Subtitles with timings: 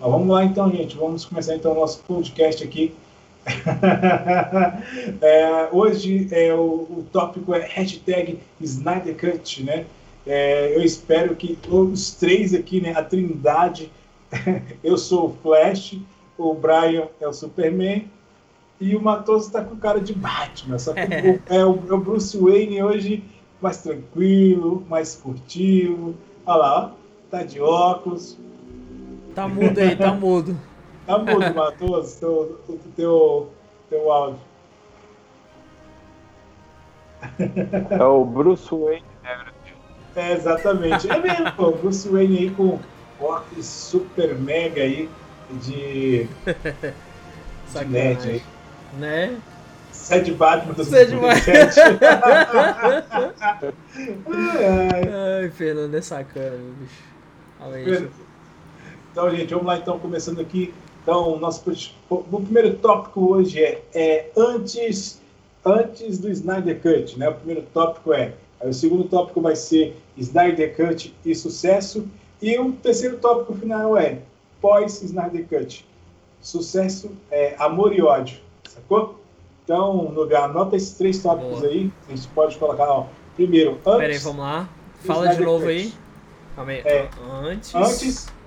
[0.00, 0.96] Mas vamos lá então, gente.
[0.96, 2.94] Vamos começar então o nosso podcast aqui.
[5.20, 9.84] é, hoje é, o, o, tópico é hashtag Snyder Cut, né?
[10.26, 13.90] É, eu espero que os três aqui, né, a trindade,
[14.82, 15.98] eu sou o Flash,
[16.38, 18.10] o Brian é o Superman
[18.80, 20.78] e o Matoso está com cara de Batman.
[20.78, 23.22] Só que o, é, o, é o Bruce Wayne hoje
[23.60, 26.14] mais tranquilo, mais furtivo.
[26.46, 26.90] Olha lá, ó,
[27.30, 28.38] tá de óculos.
[29.34, 30.56] Tá mudo aí, tá mudo.
[31.06, 32.60] tá mudo, Matoso, teu,
[32.96, 33.50] teu,
[33.88, 34.40] teu áudio.
[37.90, 39.04] É o Bruce Wayne.
[40.16, 41.10] É, exatamente.
[41.10, 42.78] É mesmo, pô, Bruce Wayne aí com
[43.20, 45.08] óculos super mega aí
[45.62, 48.42] de, de LED aí.
[48.98, 49.38] Né?
[49.92, 51.12] Sete Batman do Sete
[54.32, 57.10] Ai, Fernando é sacana, bicho.
[57.60, 58.08] Além
[59.12, 60.72] então, gente, vamos lá então, começando aqui.
[61.02, 61.62] Então, nosso
[62.08, 65.20] o primeiro tópico hoje é, é antes,
[65.64, 67.28] antes do Snyder Cut, né?
[67.28, 72.06] O primeiro tópico é, o segundo tópico vai ser Snyder Cut e sucesso,
[72.40, 74.20] e o terceiro tópico final é
[74.60, 75.86] pós Snyder Cut.
[76.40, 79.18] Sucesso é amor e ódio, sacou?
[79.64, 81.72] Então, lugar, anota esses três tópicos Boa.
[81.72, 81.90] aí.
[82.08, 83.06] A gente pode colocar, ó.
[83.36, 84.00] Primeiro, antes.
[84.00, 84.68] Peraí, vamos lá.
[85.04, 85.70] Fala de novo Cut.
[85.70, 85.92] aí.
[86.56, 86.78] Calma aí.
[86.84, 87.08] É,
[87.42, 87.74] antes.
[87.74, 88.39] Antes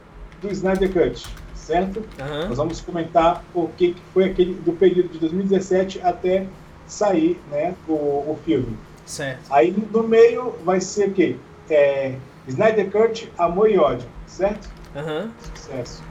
[0.43, 1.99] do Snyder Cut, certo?
[2.19, 2.49] Uhum.
[2.49, 6.45] Nós vamos comentar o que foi aquele do período de 2017 até
[6.85, 8.77] sair, né, o, o filme.
[9.05, 9.51] Certo.
[9.51, 11.37] Aí no meio vai ser o quê?
[11.69, 12.15] É,
[12.47, 14.69] Snyder Cut, Amor e Ódio, certo?
[14.95, 15.31] Uhum.
[15.55, 16.03] Sucesso.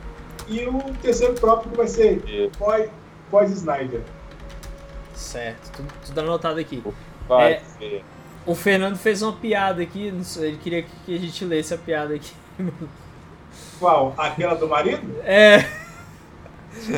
[0.48, 2.90] E o terceiro tópico vai ser pós,
[3.30, 4.00] pós Snyder.
[5.14, 6.82] Certo, tudo, tudo anotado aqui.
[7.28, 8.04] Vai é, ser.
[8.44, 12.32] O Fernando fez uma piada aqui, ele queria que a gente lesse a piada aqui.
[13.82, 14.14] Qual?
[14.16, 15.02] Aquela do marido?
[15.24, 15.64] É.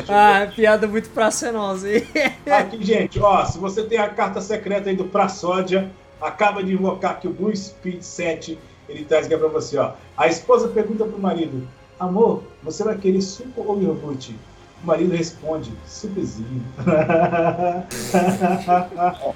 [0.07, 1.89] Ah, piada muito praçenosa.
[2.49, 7.19] Aqui, gente, ó, se você tem a carta secreta aí do Praçódia, acaba de invocar
[7.19, 9.91] que o Blue Speed 7, ele traz aqui pra você, ó.
[10.17, 11.67] A esposa pergunta pro marido,
[11.99, 14.33] amor, você vai querer suco ou iogurte?
[14.81, 16.63] O marido responde, sucozinho.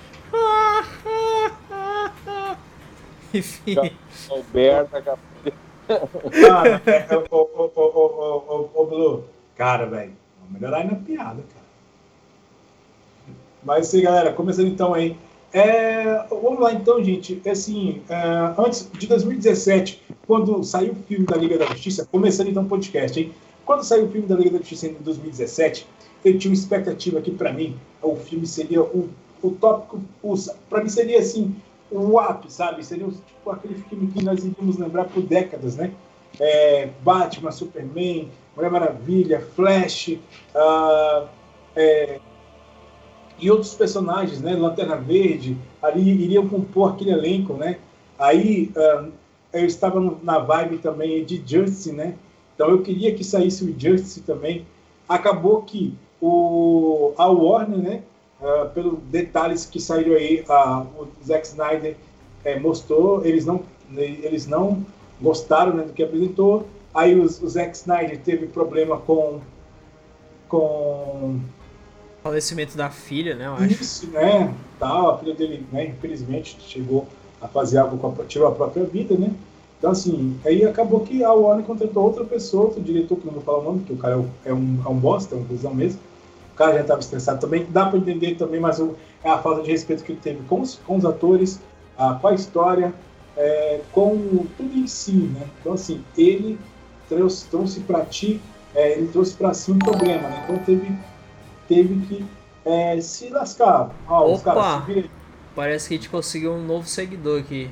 [3.34, 3.91] Enfim.
[4.31, 5.19] Alberta,
[6.41, 9.23] Cara, é, é, Blue,
[9.55, 10.11] cara, velho,
[10.41, 11.66] vamos melhorar aí na piada, cara.
[13.63, 15.17] Mas sim, galera, começando então aí.
[15.51, 17.41] É, vamos lá então, gente.
[17.49, 22.63] Assim, é, antes de 2017, quando saiu o filme da Liga da Justiça, começando então
[22.63, 23.33] o podcast, hein?
[23.66, 25.88] Quando saiu o filme da Liga da Justiça em 2017,
[26.23, 29.09] eu tinha uma expectativa que para mim o filme seria o,
[29.41, 30.01] o tópico,
[30.69, 31.55] para mim seria assim
[31.91, 32.85] o ápice, sabe?
[32.85, 35.91] Seria tipo, aquele filme que nós iríamos lembrar por décadas, né?
[36.39, 40.09] É, Batman, Superman, Mulher Maravilha, Flash,
[40.55, 41.28] uh,
[41.75, 42.19] é,
[43.39, 44.55] e outros personagens, né?
[44.55, 47.79] Lanterna Verde, ali iriam compor aquele elenco, né?
[48.17, 49.11] Aí uh,
[49.53, 52.16] eu estava na vibe também de Justice, né?
[52.53, 54.66] Então eu queria que saísse o Justice também.
[55.07, 58.03] Acabou que o, a Warner, né?
[58.41, 61.95] Uh, pelos detalhes que saíram aí, uh, o Zack Snyder
[62.45, 63.61] uh, mostrou, eles não,
[63.95, 64.85] eles não
[65.22, 66.67] gostaram né, do que apresentou.
[66.94, 69.39] Aí o, o Zack Snyder teve problema com.
[70.47, 71.39] com.
[72.23, 73.47] Falecimento da filha, né?
[73.47, 73.81] Eu acho.
[73.81, 74.53] Isso, né?
[74.78, 77.07] Tal, a filha dele, né, infelizmente, chegou
[77.41, 79.33] a fazer algo com a, tirou a própria vida, né?
[79.78, 83.41] Então, assim, aí acabou que a Warner contratou outra pessoa, outro diretor, que não vou
[83.41, 86.01] falar o nome, porque o cara é um, é um bosta, é um cuzão mesmo
[86.59, 87.66] cara já estava estressado também.
[87.70, 90.59] Dá para entender também, mas o, é a falta de respeito que ele teve com
[90.59, 91.62] os, com os atores,
[91.97, 92.94] a, com a história,
[93.38, 95.47] é, com tudo em si, né?
[95.62, 96.59] Então, assim, ele
[97.08, 98.42] trouxe, trouxe para ti,
[98.75, 100.42] é, ele trouxe para si um problema, né?
[100.44, 100.92] Então, teve,
[101.68, 102.25] teve que
[102.66, 103.90] é, se lascar.
[104.08, 104.84] Ó, Opa!
[104.86, 105.06] Caras,
[105.56, 107.72] Parece que a gente conseguiu um novo seguidor aqui.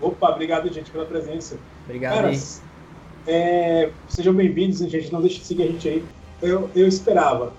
[0.00, 1.56] Opa, obrigado, gente, pela presença.
[1.84, 2.60] Obrigado Caras,
[3.26, 5.12] é, sejam bem-vindos, gente.
[5.12, 6.04] Não deixe de seguir a gente aí.
[6.42, 7.52] Eu, eu esperava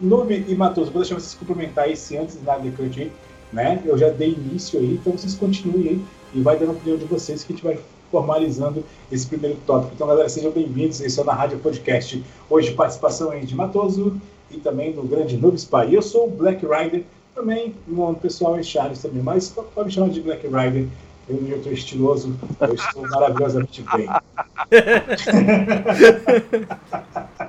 [0.00, 3.10] Nube e Matos, vou deixar vocês complementar esse antes da aí,
[3.52, 3.82] né?
[3.84, 6.00] Eu já dei início aí, então vocês continuem aí
[6.34, 7.80] e vai dando a opinião de vocês que a gente vai
[8.10, 9.92] formalizando esse primeiro tópico.
[9.94, 11.00] Então, galera, sejam bem-vindos.
[11.00, 12.22] Esse é o Na Rádio Podcast.
[12.48, 15.92] Hoje, participação aí de Matoso e também do grande Noob Spy.
[15.92, 17.02] Eu sou o Black Rider,
[17.34, 20.86] também o nome pessoal é Charles também, mas pode me chamar de Black Rider.
[21.28, 24.08] Eu, eu estou estiloso, eu estou maravilhosamente bem.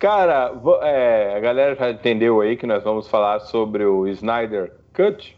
[0.00, 0.50] Cara,
[0.80, 5.36] é, a galera já entendeu aí que nós vamos falar sobre o Snyder Cut.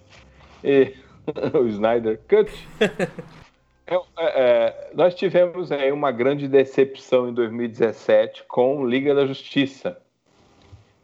[0.62, 0.94] E,
[1.60, 2.50] o Snyder Cut.
[3.84, 10.00] É, é, é, nós tivemos aí uma grande decepção em 2017 com Liga da Justiça.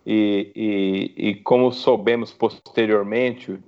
[0.06, 3.58] E, e, e, como soubemos posteriormente,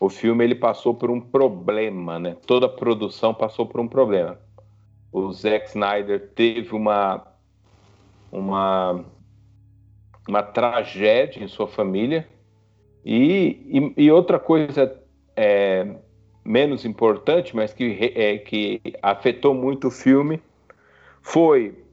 [0.00, 2.36] o filme ele passou por um problema, né?
[2.46, 4.38] Toda a produção passou por um problema.
[5.12, 7.26] O Zack Snyder teve uma
[8.34, 9.04] uma
[10.28, 12.26] uma tragédia em sua família
[13.04, 15.00] e, e, e outra coisa
[15.36, 15.96] é,
[16.44, 20.40] menos importante, mas que, é, que afetou muito o filme,
[21.22, 21.84] foi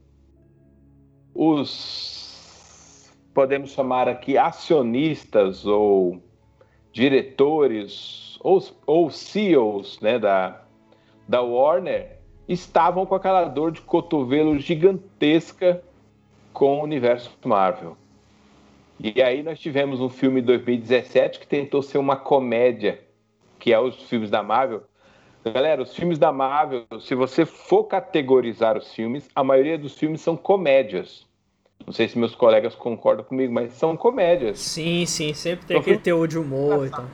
[1.34, 6.22] os, podemos chamar aqui, acionistas ou
[6.92, 10.62] diretores ou, ou CEOs né, da,
[11.26, 12.18] da Warner
[12.48, 15.82] estavam com aquela dor de cotovelo gigantesca
[16.52, 17.96] com o universo Marvel.
[19.02, 23.00] E aí nós tivemos um filme em 2017 que tentou ser uma comédia,
[23.58, 24.84] que é os filmes da Marvel.
[25.44, 30.20] Galera, os filmes da Marvel, se você for categorizar os filmes, a maioria dos filmes
[30.20, 31.26] são comédias.
[31.84, 34.60] Não sei se meus colegas concordam comigo, mas são comédias.
[34.60, 37.06] Sim, sim, sempre tem são aquele teor de humor e tal.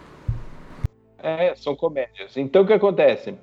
[1.23, 2.37] É, são comédias.
[2.37, 3.35] Então o que acontece?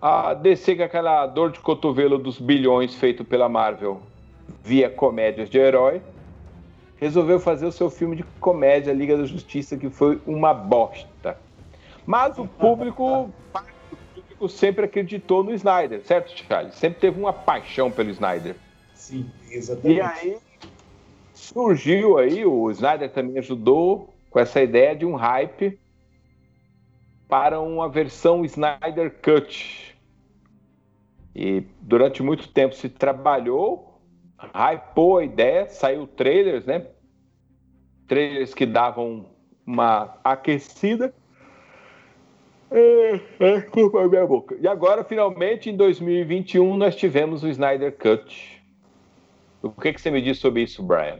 [0.00, 4.00] A DC com aquela dor de cotovelo dos bilhões feito pela Marvel
[4.64, 6.00] via comédias de herói,
[7.00, 11.38] resolveu fazer o seu filme de comédia Liga da Justiça, que foi uma bosta.
[12.04, 13.32] Mas o público, o
[14.14, 16.74] público sempre acreditou no Snyder, certo, Charles?
[16.74, 18.54] Sempre teve uma paixão pelo Snyder.
[18.94, 19.96] Sim, exatamente.
[19.96, 20.38] E aí
[21.32, 25.80] surgiu aí, o Snyder também ajudou com essa ideia de um hype
[27.26, 29.96] para uma versão Snyder Cut.
[31.34, 33.89] E durante muito tempo se trabalhou
[34.54, 36.86] hypou a ideia, saiu trailers, né?
[38.06, 39.26] Trailers que davam
[39.66, 41.14] uma aquecida.
[42.70, 44.56] É, é, desculpa minha boca.
[44.60, 48.62] E agora, finalmente, em 2021, nós tivemos o Snyder Cut.
[49.62, 51.18] O que, que você me diz sobre isso, Brian?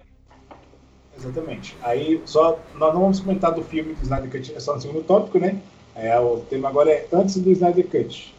[1.16, 1.76] Exatamente.
[1.82, 5.04] Aí, só, nós não vamos comentar do filme do Snyder Cut, é só no segundo
[5.04, 5.60] tópico, né?
[5.94, 8.34] É, o tema agora é antes do Snyder Cut.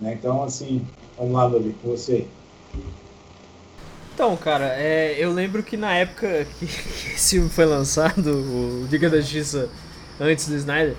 [0.00, 0.14] Né?
[0.14, 0.84] Então, assim,
[1.16, 2.26] vamos lá, Loli, com você.
[4.14, 8.86] Então, cara, é, eu lembro que na época que, que esse filme foi lançado, o
[8.90, 9.70] Liga da Justiça
[10.20, 10.94] antes do Snyder,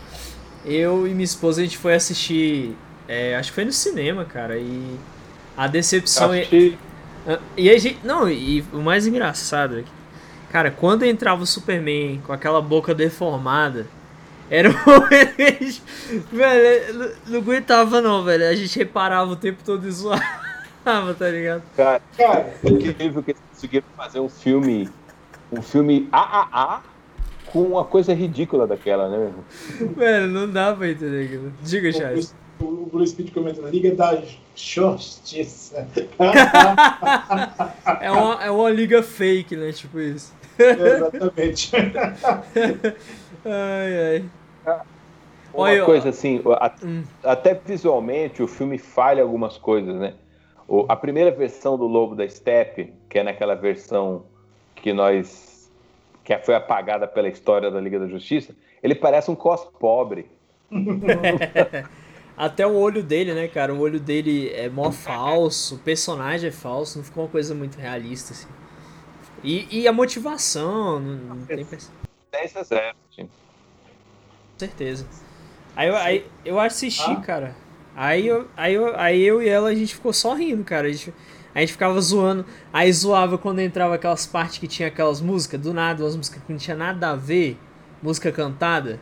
[0.65, 2.75] eu e minha esposa a gente foi assistir,
[3.07, 4.98] é, acho que foi no cinema, cara, e
[5.56, 6.33] a decepção.
[6.36, 6.77] E,
[7.56, 8.00] e a gente.
[8.04, 9.92] Não, e o mais engraçado é que,
[10.51, 13.86] cara, quando entrava o Superman com aquela boca deformada,
[14.50, 14.74] era um.
[16.36, 18.48] velho, não, não aguentava não, velho.
[18.48, 20.42] A gente reparava o tempo todo e zoava.
[20.83, 21.63] Tá ligado?
[21.75, 24.89] Cara, cara, é incrível que eles conseguiram fazer um filme.
[25.51, 26.81] Um filme AAA
[27.51, 29.89] com uma coisa ridícula daquela, né, meu?
[29.95, 32.35] Mano, não dá pra entender Diga, Charles.
[32.59, 34.21] O Blue Speed comenta na Liga da
[34.56, 35.88] Justiça.
[38.01, 39.71] é, uma, é uma liga fake, né?
[39.71, 40.33] Tipo isso.
[40.57, 41.71] Exatamente.
[43.45, 44.24] ai,
[44.65, 44.75] ai.
[45.53, 46.41] Uma Olha, coisa assim,
[46.83, 47.03] hum.
[47.24, 50.15] até visualmente o filme falha algumas coisas, né?
[50.68, 54.25] O, a primeira versão do Lobo da Steppe, que é naquela versão
[54.75, 55.54] que nós
[56.24, 60.25] que foi apagada pela história da Liga da Justiça, ele parece um cos pobre.
[62.36, 63.74] Até o olho dele, né, cara?
[63.74, 67.77] O olho dele é mó falso, o personagem é falso, não ficou uma coisa muito
[67.77, 68.48] realista, assim.
[69.43, 71.65] E, e a motivação, não, não tem...
[72.32, 73.25] 10 a 0, sim.
[73.25, 73.29] Com
[74.60, 75.05] certeza.
[75.75, 77.22] Aí eu, aí, eu assisti, ah.
[77.22, 77.55] cara.
[77.95, 80.88] Aí eu, aí, eu, aí eu e ela, a gente ficou só rindo, cara.
[80.88, 81.13] A gente,
[81.53, 82.45] a gente ficava zoando.
[82.71, 86.51] Aí zoava quando entrava aquelas partes que tinha aquelas músicas, do nada, umas músicas que
[86.51, 87.57] não tinha nada a ver.
[88.01, 89.00] Música cantada.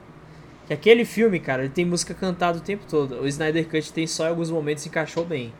[0.67, 3.21] Que aquele filme, cara, ele tem música cantada o tempo todo.
[3.21, 5.53] O Snyder Cut tem só em alguns momentos encaixou bem.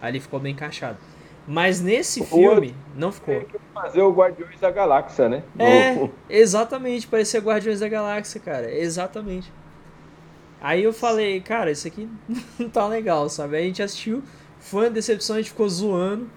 [0.00, 0.98] Ali ficou bem encaixado.
[1.46, 3.46] Mas nesse filme, não ficou.
[3.72, 5.42] Fazer o Guardiões da Galáxia, né?
[5.58, 8.72] É, exatamente, parecia Guardiões da Galáxia, cara.
[8.74, 9.52] Exatamente.
[10.60, 12.08] Aí eu falei, cara, isso aqui
[12.58, 13.56] não tá legal, sabe?
[13.56, 14.22] Aí a gente assistiu,
[14.58, 16.28] foi uma decepção, a gente ficou zoando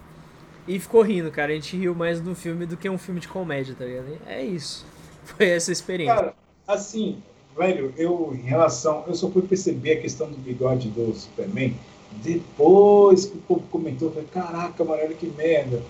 [0.67, 1.51] e ficou rindo, cara.
[1.51, 4.17] A gente riu mais do filme do que um filme de comédia, tá ligado?
[4.27, 4.85] É isso.
[5.23, 6.15] Foi essa experiência.
[6.15, 6.33] Cara,
[6.67, 7.21] assim,
[7.57, 9.03] velho, eu em relação.
[9.07, 11.75] Eu só fui perceber a questão do bigode do Superman
[12.23, 14.11] depois que o povo comentou.
[14.11, 15.81] Falei, caraca, mano, que merda.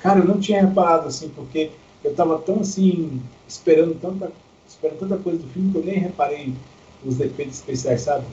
[0.00, 1.70] Cara, eu não tinha reparado assim, porque
[2.02, 4.30] eu tava tão assim, esperando tanta,
[4.68, 6.54] esperando tanta coisa do filme que eu nem reparei
[7.04, 8.24] os efeitos especiais, sabe?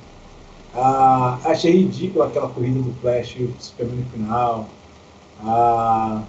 [0.73, 4.69] Ah, achei ridículo aquela corrida do Flash, o Superman no final.
[5.43, 6.23] Ah,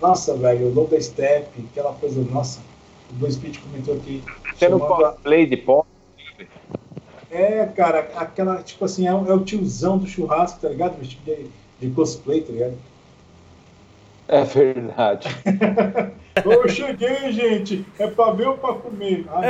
[0.00, 2.60] nossa, velho, o Lobo Step, aquela coisa, nossa,
[3.10, 4.22] o Blue Speed comentou aqui.
[4.54, 5.84] Você não cosplay de pó?
[7.30, 10.98] É, cara, aquela, tipo assim, é, é o tiozão do churrasco, tá ligado?
[10.98, 11.46] Vestido de,
[11.80, 12.74] de cosplay, tá ligado?
[14.30, 15.28] É verdade.
[16.44, 17.84] Eu cheguei, gente.
[17.98, 19.24] É pra ver ou pra comer?
[19.30, 19.48] Ah, não,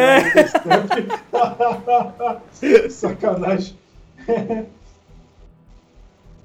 [2.73, 2.89] é.
[2.89, 3.77] Sacanagem.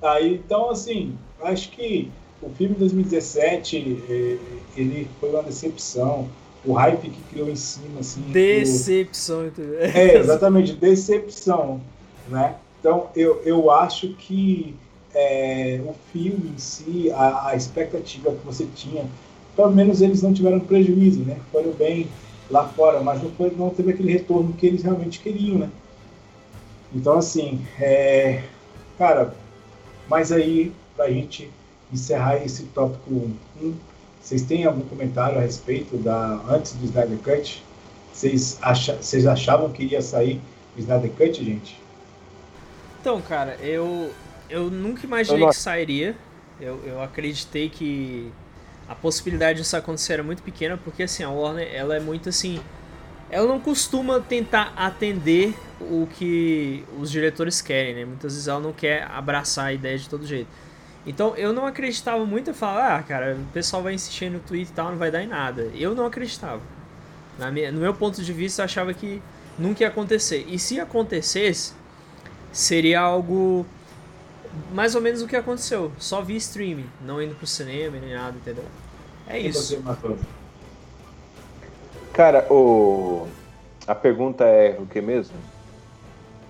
[0.02, 2.12] Aí, então, assim, acho que
[2.42, 4.38] o filme de 2017, eh,
[4.76, 6.28] ele foi uma decepção.
[6.66, 8.22] O hype que criou em cima, assim...
[8.32, 9.50] Decepção.
[9.50, 9.78] Do...
[9.80, 11.82] É, exatamente, decepção,
[12.28, 12.56] né?
[12.80, 14.76] Então, eu, eu acho que
[15.14, 19.06] é, o filme em si, a, a, expectativa que você tinha,
[19.56, 21.38] pelo menos eles não tiveram prejuízo, né?
[21.52, 22.08] Foram bem
[22.50, 25.70] lá fora, mas não, foi, não teve aquele retorno que eles realmente queriam, né?
[26.94, 28.44] Então, assim, é,
[28.98, 29.34] cara,
[30.08, 31.50] mas aí, pra gente
[31.92, 33.74] encerrar esse tópico 1,
[34.22, 37.64] vocês têm algum comentário a respeito da antes do Snyder Cut?
[38.14, 40.40] Vocês, acha, vocês achavam que iria sair
[40.78, 41.80] o Snyder Cut, gente?
[43.02, 44.12] Então, cara, eu,
[44.54, 46.16] eu nunca imaginei eu que sairia.
[46.62, 48.32] Eu, eu acreditei que
[48.88, 52.62] a possibilidade disso acontecer era muito pequena, porque assim, a Warner, ela é muito assim.
[53.32, 58.06] Ela não costuma tentar atender o que os diretores querem, né?
[58.06, 60.48] Muitas vezes ela não quer abraçar a ideia de todo jeito.
[61.04, 64.72] Então eu não acreditava muito em falar, ah, cara, o pessoal vai insistir no Twitter
[64.72, 65.72] e tal, não vai dar em nada.
[65.74, 66.62] Eu não acreditava.
[67.52, 69.20] Minha, no meu ponto de vista, eu achava que
[69.58, 70.46] nunca ia acontecer.
[70.48, 71.74] E se acontecesse,
[72.52, 73.66] seria algo
[74.72, 75.92] mais ou menos o que aconteceu.
[75.98, 78.66] Só vi streaming, não indo pro cinema nem nada, entendeu?
[79.28, 79.82] É isso.
[82.14, 83.28] Cara, o...
[83.88, 85.36] a pergunta é o que mesmo?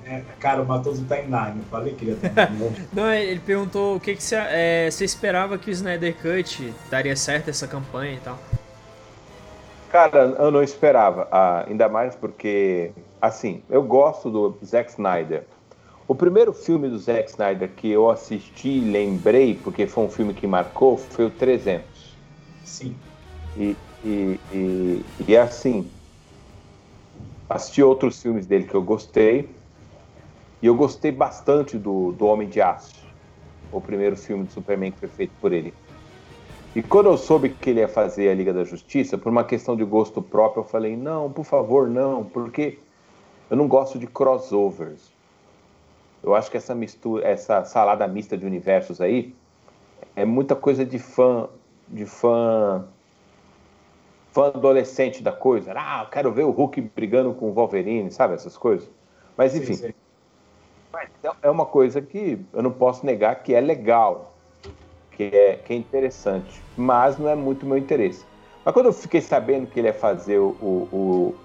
[0.06, 2.52] É, cara, o Matoso tá em Narnia, falei que ele ia estar
[2.92, 7.16] Não, ele perguntou o que, que você, é, você esperava que o Snyder Cut daria
[7.16, 8.38] certo essa campanha e tal.
[9.90, 12.92] Cara, eu não esperava, ah, ainda mais porque,
[13.22, 15.44] assim, eu gosto do Zack Snyder.
[16.14, 20.32] O primeiro filme do Zack Snyder que eu assisti e lembrei, porque foi um filme
[20.36, 22.22] que marcou, foi o 300.
[22.64, 23.02] Sim.
[23.56, 25.92] E, e, e, e é assim,
[27.50, 29.64] assisti outros filmes dele que eu gostei,
[30.62, 33.08] e eu gostei bastante do, do Homem de Aço,
[33.72, 35.78] o primeiro filme do Superman que foi feito por ele.
[36.76, 39.76] E quando eu soube que ele ia fazer a Liga da Justiça, por uma questão
[39.76, 42.88] de gosto próprio, eu falei: não, por favor, não, porque
[43.50, 45.16] eu não gosto de crossovers.
[46.24, 49.36] Eu acho que essa mistura, essa salada mista de universos aí
[50.16, 51.50] é muita coisa de fã,
[51.88, 52.86] de fã,
[54.32, 55.74] fã adolescente da coisa.
[55.76, 58.90] Ah, eu quero ver o Hulk brigando com o Wolverine, sabe essas coisas.
[59.36, 59.94] Mas enfim, sim, sim.
[61.42, 64.34] é uma coisa que eu não posso negar que é legal,
[65.12, 68.26] que é, que é interessante, mas não é muito meu interesse.
[68.64, 71.36] Mas quando eu fiquei sabendo que ele ia fazer o, o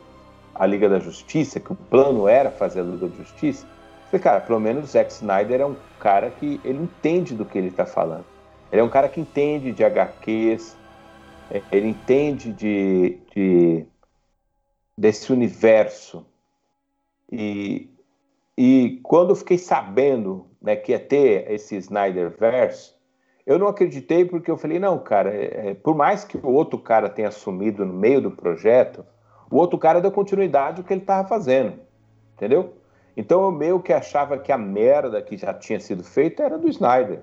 [0.55, 3.67] a Liga da Justiça, que o plano era fazer a Liga da Justiça,
[4.11, 7.59] Falei, cara, pelo menos o Zack Snyder é um cara que ele entende do que
[7.59, 8.25] ele está falando.
[8.73, 10.77] Ele é um cara que entende de HQs,
[11.71, 13.87] ele entende de, de
[14.97, 16.25] desse universo.
[17.31, 17.89] E,
[18.57, 22.95] e quando eu fiquei sabendo né, que ia ter esse Snyderverse,
[23.47, 26.79] eu não acreditei porque eu falei, não, cara, é, é, por mais que o outro
[26.79, 29.05] cara tenha assumido no meio do projeto,
[29.51, 31.79] o outro cara deu continuidade ao que ele estava fazendo,
[32.35, 32.78] entendeu?
[33.19, 36.69] Então eu meio que achava que a merda que já tinha sido feita era do
[36.69, 37.19] Snyder.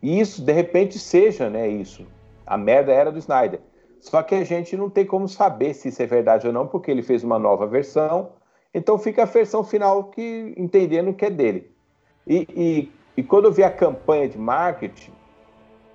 [0.00, 2.06] E isso, de repente, seja né, isso.
[2.46, 3.58] A merda era do Snyder.
[4.00, 6.88] Só que a gente não tem como saber se isso é verdade ou não, porque
[6.88, 8.30] ele fez uma nova versão.
[8.72, 11.68] Então fica a versão final que entendendo que é dele.
[12.24, 15.10] E, e, e quando eu vi a campanha de marketing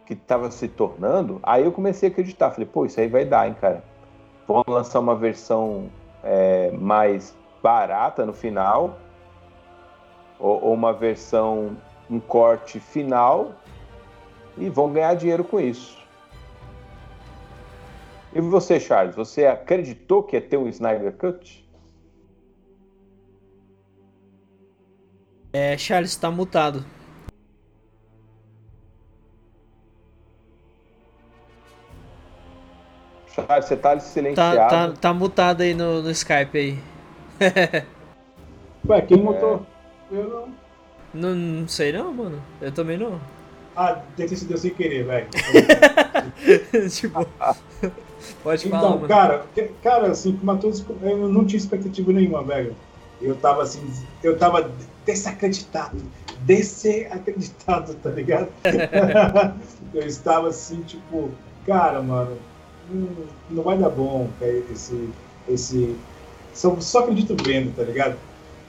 [0.06, 2.52] que estava se tornando, aí eu comecei a acreditar.
[2.52, 3.82] Falei, pô, isso aí vai dar, hein, cara.
[4.46, 5.90] Vamos lançar uma versão
[6.22, 7.34] é, mais
[7.64, 9.00] barata no final,
[10.38, 11.78] ou, ou uma versão,
[12.10, 13.54] um corte final,
[14.58, 15.98] e vão ganhar dinheiro com isso.
[18.34, 21.64] E você, Charles, você acreditou que ia ter um Snyder Cut?
[25.54, 26.84] É, Charles, está mutado.
[33.28, 34.58] Charles, você tá silenciado.
[34.58, 36.93] Tá, tá, tá mutado aí no, no Skype aí.
[38.88, 39.66] Ué, quem montou?
[40.12, 40.16] É.
[40.16, 40.30] Eu
[41.14, 41.30] não.
[41.30, 41.36] não.
[41.36, 42.42] Não sei não, mano.
[42.62, 43.20] Eu também não.
[43.76, 45.28] Ah, deve ter sido sem querer, velho.
[46.90, 47.26] tipo.
[48.44, 48.96] Pode então, falar.
[48.96, 49.46] Então, cara,
[49.82, 52.76] cara, assim, Matheus, eu não tinha expectativa nenhuma, velho.
[53.22, 53.82] Eu tava assim,
[54.22, 54.70] eu tava
[55.06, 55.98] desacreditado.
[56.42, 58.50] Desacreditado, tá ligado?
[59.94, 61.32] eu estava assim, tipo,
[61.66, 62.38] cara, mano,
[62.90, 63.10] não,
[63.50, 65.10] não vai dar bom, cara, esse,
[65.48, 65.96] esse,
[66.54, 68.18] só, só acredito vendo, tá ligado?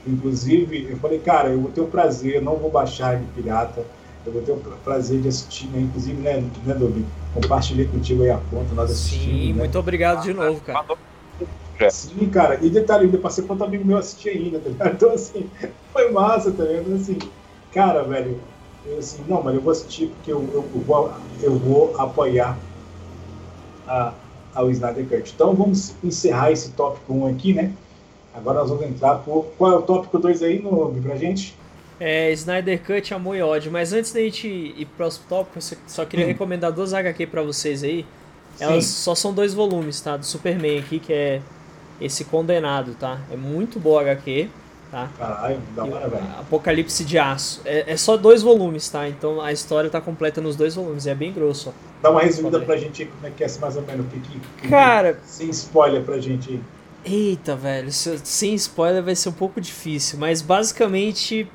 [0.06, 3.84] Inclusive, eu falei, cara, eu vou ter o prazer, eu não vou baixar de pirata,
[4.26, 5.80] eu vou ter o prazer de assistir, né?
[5.80, 7.04] Inclusive, né, né Dobi?
[7.32, 9.24] Compartilhei contigo aí a conta, nós assistimos.
[9.24, 9.58] Sim, né?
[9.60, 10.84] muito obrigado de novo, cara.
[11.90, 14.92] Sim, cara, e detalhe, ainda passei outro amigo meu assistir ainda, tá ligado?
[14.94, 15.50] Então, assim,
[15.92, 16.94] foi massa, tá ligado?
[16.94, 17.18] Assim,
[17.72, 18.40] cara, velho,
[18.86, 21.12] eu assim, não, mas eu vou assistir porque eu, eu, eu vou,
[21.42, 22.56] eu vou apoiar
[23.86, 24.12] a,
[24.54, 25.32] ao Snyder Cut.
[25.34, 27.72] Então, vamos encerrar esse tópico 1 aqui, né?
[28.34, 29.46] Agora nós vamos entrar por.
[29.56, 31.56] Qual é o tópico 2 aí, no, pra gente?
[32.00, 33.70] É, Snyder Cut, Amor e Ódio.
[33.70, 36.28] Mas antes da gente ir pro próximo tópico, eu só queria hum.
[36.28, 38.04] recomendar duas HQ pra vocês aí.
[38.58, 39.02] Elas Sim.
[39.02, 40.16] só são dois volumes, tá?
[40.16, 41.40] Do Superman aqui, que é
[42.00, 43.20] esse Condenado, tá?
[43.30, 44.48] É muito boa HQ,
[44.94, 45.10] tá?
[45.18, 46.24] Caralho, da hora, velho.
[46.38, 47.60] Apocalipse de Aço.
[47.64, 49.08] É, é, só dois volumes, tá?
[49.08, 51.70] Então a história tá completa nos dois volumes, é bem grosso.
[51.70, 51.72] Ó.
[52.00, 54.68] Dá uma resumida pra gente como é que é mais ou menos o que, que,
[54.68, 55.18] Cara.
[55.24, 56.60] Sem spoiler pra gente.
[57.04, 61.50] Eita, velho, sem spoiler vai ser um pouco difícil, mas basicamente.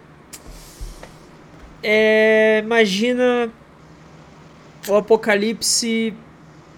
[1.81, 3.49] É, imagina
[4.85, 6.13] o apocalipse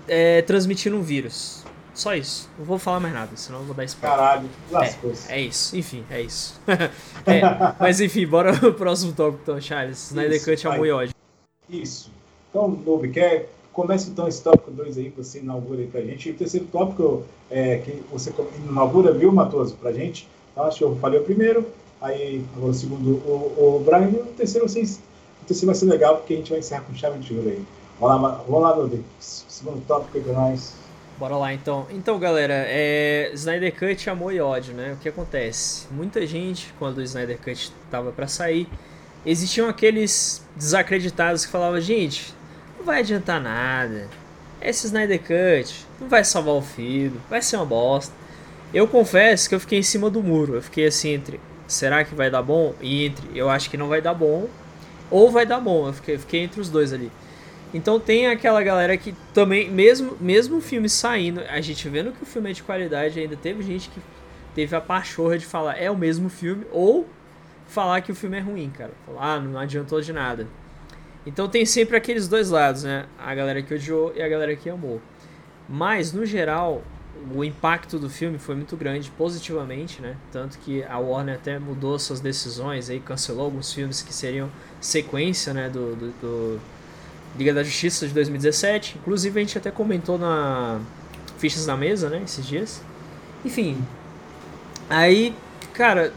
[0.07, 1.60] é, transmitindo um vírus.
[1.93, 2.49] Só isso.
[2.57, 4.17] Não vou falar mais nada, senão eu vou dar spoiler.
[4.17, 5.11] Caralho, lascou.
[5.27, 6.59] É, é isso, enfim, é isso.
[7.25, 7.41] é,
[7.79, 10.09] mas enfim, bora pro próximo tópico então, Charles.
[10.09, 11.15] Snyder Cut, amor e ódio.
[11.69, 12.11] Isso.
[12.49, 16.27] Então, Nobe, quer Comece então esse tópico 2 aí, você inaugura aí pra gente.
[16.27, 18.33] E o terceiro tópico é, que você
[18.67, 20.27] inaugura, viu, Matoso, pra gente.
[20.51, 21.65] Então, acho que eu falei o primeiro,
[22.01, 24.99] aí agora o segundo o, o Brian, e o terceiro, vocês,
[25.41, 27.63] o terceiro vai ser legal, porque a gente vai encerrar com chave de ouro aí.
[27.97, 29.05] Vamos lá, vamos lá, Nube.
[29.19, 30.73] Segundo tópico aí pra nós.
[31.21, 31.85] Bora lá então.
[31.91, 34.93] Então, galera, é Snyder Cut, amor e ódio, né?
[34.93, 35.85] O que acontece?
[35.91, 38.67] Muita gente, quando o Snyder Cut tava para sair,
[39.23, 42.33] existiam aqueles desacreditados que falavam, gente,
[42.75, 44.07] não vai adiantar nada.
[44.59, 48.11] Esse Snyder Cut não vai salvar o filme, vai ser uma bosta.
[48.73, 50.55] Eu confesso que eu fiquei em cima do muro.
[50.55, 52.73] Eu fiquei assim entre será que vai dar bom?
[52.81, 54.49] E entre eu acho que não vai dar bom
[55.11, 55.85] ou vai dar bom.
[55.85, 57.11] Eu fiquei, fiquei entre os dois ali.
[57.73, 62.23] Então tem aquela galera que também, mesmo, mesmo o filme saindo, a gente vendo que
[62.23, 64.01] o filme é de qualidade, ainda teve gente que
[64.53, 67.07] teve a pachorra de falar é o mesmo filme ou
[67.67, 68.91] falar que o filme é ruim, cara.
[69.05, 70.47] Falar, ah, não adiantou de nada.
[71.25, 73.05] Então tem sempre aqueles dois lados, né?
[73.17, 75.01] A galera que odiou e a galera que amou.
[75.69, 76.83] Mas, no geral,
[77.33, 80.17] o impacto do filme foi muito grande, positivamente, né?
[80.31, 84.49] Tanto que a Warner até mudou suas decisões, aí cancelou alguns filmes que seriam
[84.81, 85.69] sequência, né?
[85.69, 86.59] Do, do, do
[87.37, 88.97] Liga da Justiça de 2017.
[88.99, 90.79] Inclusive a gente até comentou na
[91.37, 92.21] Fichas da Mesa, né?
[92.23, 92.81] Esses dias.
[93.43, 93.83] Enfim.
[94.89, 95.33] Aí,
[95.73, 96.13] cara,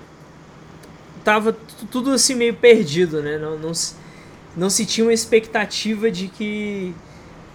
[1.22, 1.57] tava
[1.90, 3.38] tudo assim meio perdido, né?
[3.38, 3.72] Não, não,
[4.57, 6.94] não se tinha uma expectativa de que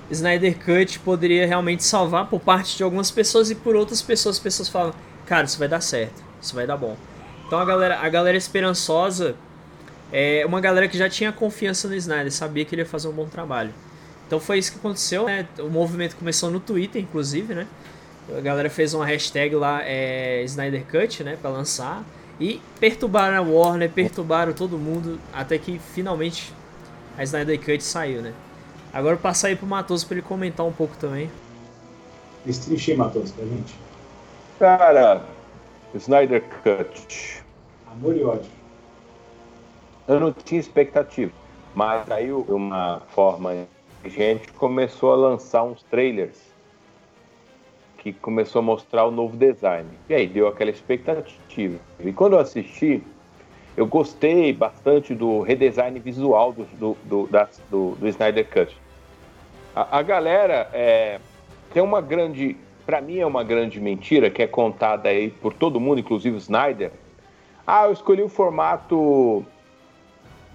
[0.10, 4.41] Snyder Cut poderia realmente salvar por parte de algumas pessoas e por outras pessoas, as
[4.41, 4.93] pessoas falam,
[5.26, 6.98] cara, isso vai dar certo, isso vai dar bom.
[7.45, 9.36] Então a galera, a galera esperançosa
[10.12, 13.12] é uma galera que já tinha confiança no Snyder, sabia que ele ia fazer um
[13.12, 13.74] bom trabalho.
[14.26, 15.48] Então foi isso que aconteceu, né?
[15.60, 17.67] O movimento começou no Twitter, inclusive, né?
[18.38, 22.04] A galera fez uma hashtag lá, é, Snyder Cut, né, para lançar.
[22.39, 26.54] E perturbaram a Warner, perturbaram todo mundo, até que finalmente
[27.17, 28.34] a Snyder Cut saiu, né?
[28.93, 31.30] Agora eu passar aí pro Matoso pra ele comentar um pouco também.
[32.45, 33.76] Destrinche aí, Matoso, pra gente.
[34.58, 35.24] Cara,
[35.95, 37.43] Snyder Cut.
[37.91, 38.59] Amor e ódio.
[40.10, 41.32] Eu não tinha expectativa,
[41.76, 43.67] mas aí uma forma
[44.04, 46.52] gente começou a lançar uns trailers
[48.00, 49.88] que começou a mostrar o novo design.
[50.10, 51.78] E aí deu aquela expectativa.
[52.00, 53.04] E quando eu assisti,
[53.78, 58.76] eu gostei bastante do redesign visual do, do, do, da, do, do Snyder Cut.
[59.76, 61.19] A, a galera é,
[61.72, 65.80] tem uma grande, para mim é uma grande mentira que é contada aí por todo
[65.80, 66.91] mundo, inclusive o Snyder.
[67.67, 69.45] Ah, eu escolhi o formato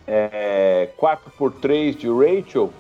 [0.06, 2.72] é, 4x3 de Rachel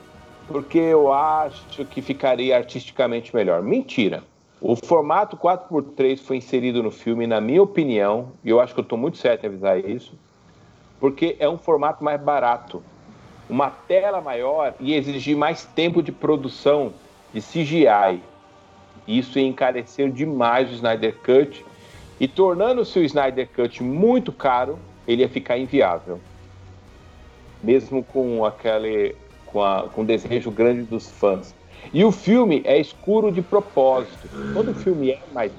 [0.46, 3.62] porque eu acho que ficaria artisticamente melhor.
[3.62, 4.22] Mentira.
[4.60, 8.84] O formato 4x3 foi inserido no filme, na minha opinião, e eu acho que eu
[8.84, 10.14] estou muito certo em avisar isso,
[10.98, 12.82] porque é um formato mais barato.
[13.48, 16.94] Uma tela maior e exigir mais tempo de produção
[17.32, 18.22] de CGI.
[19.06, 21.64] Isso ia encarecer demais o Snyder Cut
[22.18, 26.18] e tornando-se o Snyder Cut muito caro, ele ia ficar inviável.
[27.64, 31.54] Mesmo com aquele com, a, com o desejo grande dos fãs.
[31.92, 34.30] E o filme é escuro de propósito.
[34.52, 35.52] Quando o filme é mais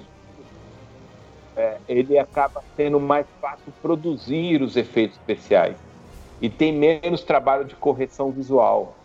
[1.56, 5.78] é, ele acaba sendo mais fácil produzir os efeitos especiais
[6.42, 9.02] e tem menos trabalho de correção visual.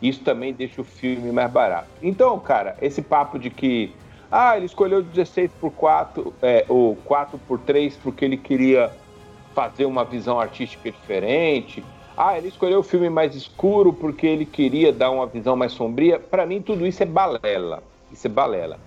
[0.00, 1.90] Isso também deixa o filme mais barato.
[2.02, 4.00] Então, cara, esse papo de que
[4.32, 8.99] Ah, ele escolheu 16 por 4, é, ou 4 por 3 porque ele queria
[9.54, 11.84] fazer uma visão artística diferente.
[12.16, 16.18] Ah, ele escolheu o filme mais escuro porque ele queria dar uma visão mais sombria.
[16.18, 17.82] Para mim, tudo isso é balela.
[18.12, 18.78] Isso é balela.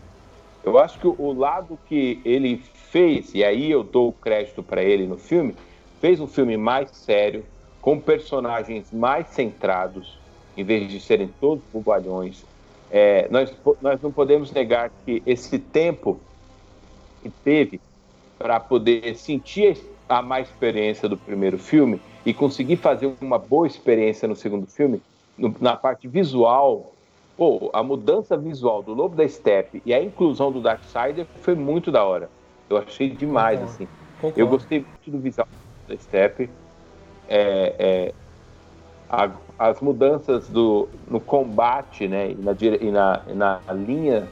[0.64, 5.06] Eu acho que o lado que ele fez, e aí eu dou crédito para ele
[5.06, 5.56] no filme,
[6.00, 7.44] fez um filme mais sério,
[7.82, 10.18] com personagens mais centrados,
[10.56, 12.46] em vez de serem todos bobalhões.
[12.90, 16.20] É, nós, nós não podemos negar que esse tempo
[17.22, 17.82] que teve
[18.38, 24.28] para poder sentir a má experiência do primeiro filme e conseguir fazer uma boa experiência
[24.28, 25.02] no segundo filme,
[25.38, 26.94] no, na parte visual,
[27.38, 31.92] pô, a mudança visual do Lobo da Steppe e a inclusão do Darksider foi muito
[31.92, 32.30] da hora.
[32.70, 33.74] Eu achei demais, Concordo.
[33.74, 33.88] assim.
[34.16, 34.40] Concordo.
[34.40, 35.48] Eu gostei muito do visual
[35.88, 36.50] da Steppe.
[37.28, 38.14] É, é,
[39.10, 42.92] a, as mudanças do, no combate né, e, na, e
[43.36, 44.28] na, na linha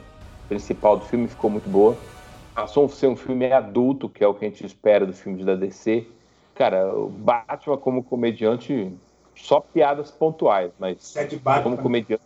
[0.48, 1.96] principal do filme ficou muito boa.
[2.54, 5.44] Passou a ser um filme adulto, que é o que a gente espera dos filmes
[5.44, 6.06] da DC.
[6.54, 8.92] Cara, o Batman como comediante,
[9.34, 11.14] só piadas pontuais, mas
[11.62, 12.22] como comediante.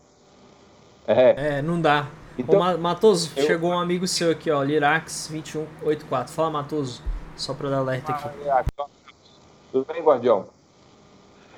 [1.07, 2.09] É, é não dá.
[2.39, 3.45] Então, Ô, Matoso, eu...
[3.45, 6.29] chegou um amigo seu aqui, ó, Lirax2184.
[6.29, 7.03] Fala, Matoso,
[7.37, 8.29] só pra dar alerta aqui.
[9.73, 10.47] Tudo bem, Guardião?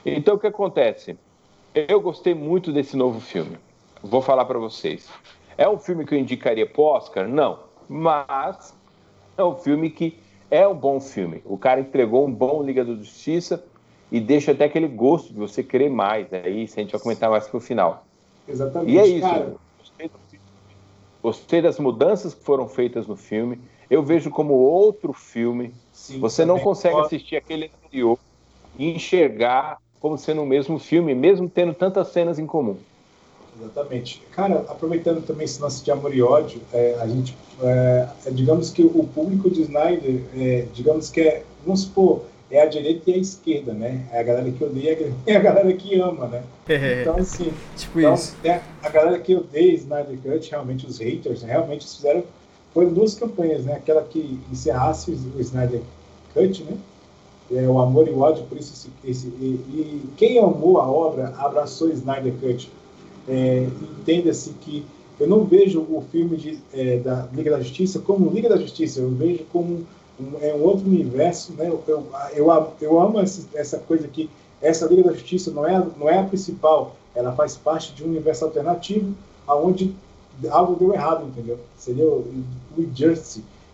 [0.05, 1.19] Então, o que acontece?
[1.75, 3.59] Eu gostei muito desse novo filme.
[4.03, 5.09] Vou falar para vocês.
[5.57, 7.27] É um filme que eu indicaria pro Oscar?
[7.27, 7.68] Não.
[7.89, 8.75] Mas
[9.37, 10.19] é um filme que
[10.51, 11.43] é um bom filme.
[11.45, 13.65] O cara entregou um bom Liga da Justiça
[14.11, 16.33] e deixa até aquele gosto de você querer mais.
[16.33, 18.05] É isso, a gente vai comentar mais pro final.
[18.47, 18.93] Exatamente.
[18.93, 19.29] E é isso.
[19.29, 19.57] Cara...
[19.79, 20.11] Gostei,
[21.23, 23.61] gostei, das mudanças que foram feitas no filme.
[23.91, 25.73] Eu vejo como outro filme.
[25.93, 27.07] Sim, você não consegue pode...
[27.07, 28.19] assistir aquele anterior
[28.79, 32.77] e enxergar como sendo o mesmo filme, mesmo tendo tantas cenas em comum.
[33.61, 34.23] Exatamente.
[34.33, 38.71] Cara, aproveitando também esse lance de amor e ódio, é, a gente, é, é digamos
[38.71, 43.15] que o público de Snyder, é, digamos que é, vamos supor, é a direita e
[43.15, 44.07] a esquerda, né?
[44.11, 46.43] É a galera que odeia e a galera que ama, né?
[47.03, 48.37] Então, assim, tipo então, isso.
[48.43, 52.25] É a galera que odeia Snyder Cut, realmente os haters, realmente fizeram,
[52.73, 53.75] foram duas campanhas, né?
[53.75, 55.83] Aquela que encerrasse o Snyder
[56.33, 56.79] Cut, né?
[57.51, 60.89] é, o amor e o ódio, por isso esse, esse e, e, quem amou a
[60.89, 62.71] obra abraçou Snyder Cut.
[63.29, 63.69] É,
[64.01, 64.85] Entenda-se que
[65.21, 69.01] eu não vejo o filme de, é, da Liga da Justiça como Liga da Justiça,
[69.01, 69.85] eu vejo como
[70.21, 71.69] um, é um outro universo, né?
[71.69, 74.31] Eu, eu, eu, eu amo essa, essa coisa que
[74.63, 78.09] essa Liga da Justiça não é, não é a principal, ela faz parte de um
[78.09, 79.13] universo alternativo
[79.47, 79.95] aonde
[80.51, 81.59] algo deu errado, entendeu?
[81.77, 82.25] Seria o,
[82.77, 82.83] o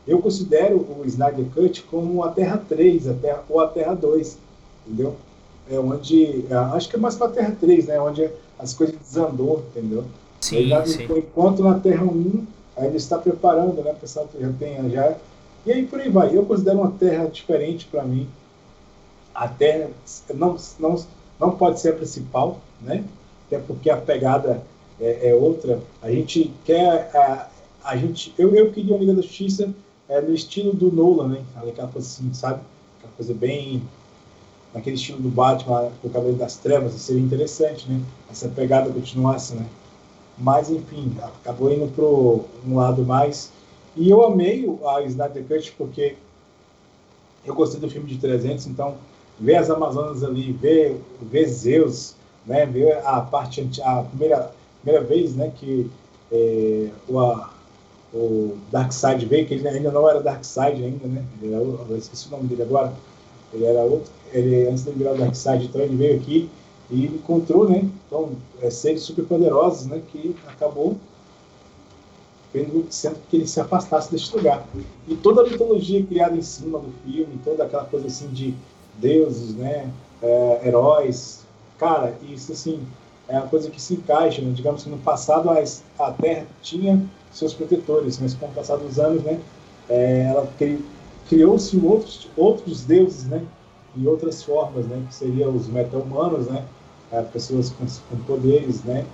[0.06, 4.38] eu considero o Snyder Cut como a Terra 3 a terra, ou a Terra 2,
[4.86, 5.16] entendeu?
[5.70, 8.00] É onde, é, acho que é mais para a Terra 3, né?
[8.00, 10.04] Onde as coisas desandou, entendeu?
[10.40, 11.04] Sim, já, sim.
[11.04, 12.46] Enquanto na Terra 1,
[12.76, 13.94] ainda está preparando, né?
[13.98, 15.16] Pessoal já tem, já...
[15.64, 16.36] E aí por aí vai.
[16.36, 18.28] Eu considero uma Terra diferente para mim.
[19.34, 19.90] A Terra
[20.34, 21.02] não, não,
[21.40, 23.04] não pode ser a principal, né?
[23.46, 24.62] Até porque a pegada
[25.00, 25.80] é, é outra.
[26.02, 27.10] A gente quer...
[27.14, 27.48] A,
[27.84, 29.72] a gente, eu, eu queria a Liga da Justiça
[30.08, 31.44] é no estilo do Nolan, né?
[31.56, 32.60] Aquela coisa assim, sabe?
[32.98, 33.82] Aquela coisa bem.
[34.74, 38.00] Naquele estilo do Batman, o Cavaleiro das Trevas, seria interessante, né?
[38.30, 39.64] Essa pegada continuasse, né?
[40.36, 43.52] Mas, enfim, acabou indo pro um lado mais.
[43.96, 46.16] E eu amei a Snyder Cut porque
[47.46, 48.96] eu gostei do filme de 300, então
[49.38, 52.66] ver as Amazonas ali, ver, ver Zeus, né?
[52.66, 54.50] Ver a parte, a primeira,
[54.82, 55.52] primeira vez, né?
[55.54, 55.88] Que
[56.32, 57.54] é, o, a,
[58.12, 61.24] o Darkseid veio, que ele ainda não era Darkseid ainda, né?
[61.44, 62.92] Era, eu esqueci o nome dele agora.
[63.54, 66.50] Ele era outro, ele, antes de virar o Darkseid, então ele veio aqui
[66.90, 67.88] e encontrou, né?
[68.06, 70.02] Então, é, seres super poderosos, né?
[70.10, 70.96] Que acabou
[72.88, 74.64] sendo que ele se afastasse deste lugar.
[75.08, 78.54] E toda a mitologia criada em cima do filme, toda aquela coisa assim de
[78.98, 79.90] deuses, né?
[80.22, 81.44] É, heróis,
[81.78, 82.80] cara, isso assim
[83.28, 84.52] é uma coisa que se encaixa, né?
[84.54, 85.62] digamos que no passado a,
[85.98, 89.40] a Terra tinha seus protetores, mas com o passar dos anos, né,
[89.88, 90.48] é, ela
[91.28, 93.44] criou-se outros, outros deuses, né,
[93.96, 96.64] em outras formas, né, que seriam os meta-humanos, né,
[97.12, 99.04] é, pessoas com, com, poderes, né,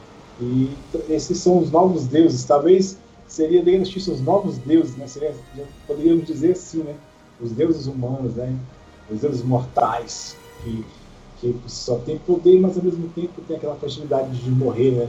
[0.40, 0.70] e
[1.08, 5.34] esses são os novos deuses, talvez seria de justiça os novos deuses, né, seria,
[5.86, 6.94] poderíamos dizer assim, né,
[7.40, 8.56] os deuses humanos, né,
[9.10, 10.84] os deuses mortais, que,
[11.40, 15.08] que só tem poder, mas ao mesmo tempo tem aquela facilidade de morrer, né,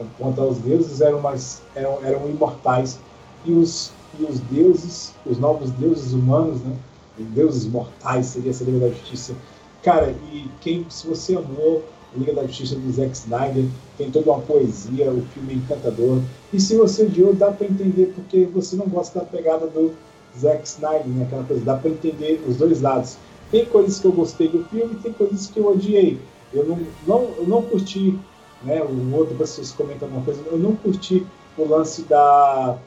[0.00, 2.98] Enquanto os deuses eram, mais, eram, eram imortais.
[3.44, 6.76] E os, e os deuses, os novos deuses humanos, né?
[7.18, 9.34] Deuses mortais, seria a Liga da Justiça.
[9.82, 11.84] Cara, e quem, se você amou
[12.16, 13.64] Liga da Justiça do Zack Snyder,
[13.96, 16.20] tem toda uma poesia, o filme é encantador.
[16.52, 19.92] E se você odiou, dá para entender porque você não gosta da pegada do
[20.38, 21.24] Zack Snyder, né?
[21.24, 23.16] aquela coisa, dá para entender os dois lados.
[23.50, 26.18] Tem coisas que eu gostei do filme, tem coisas que eu odiei.
[26.52, 28.18] Eu não, não, eu não curti,
[28.62, 28.82] né?
[28.82, 32.78] O outro, vocês comentam alguma coisa, eu não curti o lance da,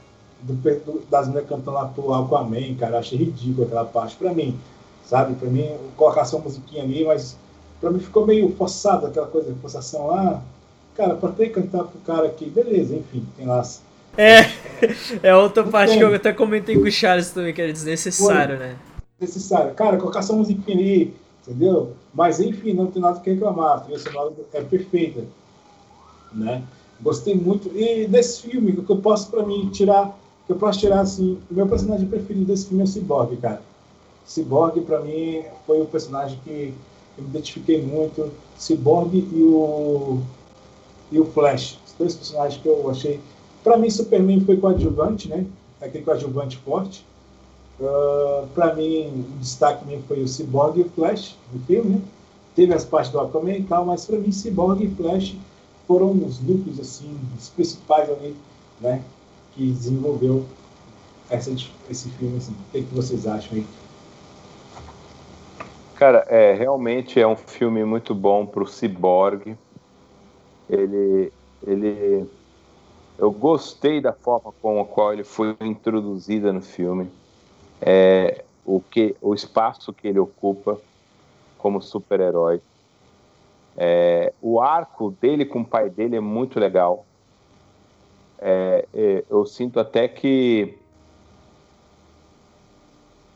[0.41, 2.99] do, do, das mulheres cantando lá pro Aquaman, cara.
[2.99, 4.57] Achei ridículo aquela parte, pra mim,
[5.05, 5.35] sabe?
[5.35, 7.37] Pra mim, colocar só musiquinha ali, mas
[7.79, 10.41] pra mim ficou meio forçado aquela coisa, forçação lá.
[10.95, 13.61] Cara, pra ter que cantar pro cara aqui, beleza, enfim, tem lá.
[14.17, 14.45] É,
[15.21, 18.77] é outra parte que eu até comentei com o Charles também, que era desnecessário, né?
[19.19, 19.73] Necessário.
[19.73, 21.13] Cara, colocar só musiquinha ali,
[21.45, 21.93] entendeu?
[22.13, 23.75] Mas enfim, não tem nada que reclamar.
[23.75, 25.23] A trilha sonora é perfeita,
[26.33, 26.63] né?
[27.01, 27.69] Gostei muito.
[27.75, 31.53] E desse filme, o que eu posso para mim tirar, eu posso tirar assim, o
[31.53, 33.61] meu personagem preferido desse filme é o Cyborg, cara.
[34.25, 36.73] Cyborg para mim foi o personagem que
[37.17, 38.31] eu me identifiquei muito.
[38.57, 40.21] Cyborg e o
[41.11, 43.19] e o Flash, os dois personagens que eu achei.
[43.63, 45.45] Para mim, Superman foi coadjuvante, né?
[45.81, 47.05] Aquele coadjuvante forte.
[47.79, 51.95] Uh, ah, para mim, o destaque mesmo foi o Cyborg e o Flash no filme,
[51.95, 52.01] né?
[52.55, 55.35] Teve as partes do Aquaman e tal, mas para mim, Cyborg e Flash
[55.87, 58.35] foram os núcleos assim, os principais ali,
[58.79, 59.03] né?
[59.55, 60.45] Que desenvolveu
[61.29, 61.51] essa,
[61.89, 62.37] esse filme.
[62.37, 62.51] Assim.
[62.51, 63.65] O que, é que vocês acham aí?
[65.95, 69.55] Cara, é, realmente é um filme muito bom para o Cyborg.
[70.69, 71.31] Ele,
[71.65, 72.29] ele,
[73.17, 77.09] eu gostei da forma com a qual ele foi introduzido no filme
[77.81, 80.79] é, o, que, o espaço que ele ocupa
[81.57, 82.61] como super-herói.
[83.77, 87.05] É, o arco dele com o pai dele é muito legal.
[88.39, 90.77] É, é, eu sinto até que,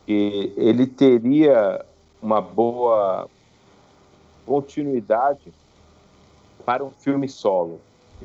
[0.06, 1.86] que ele teria
[2.22, 3.30] uma boa
[4.46, 5.54] continuidade
[6.66, 7.80] para um filme solo.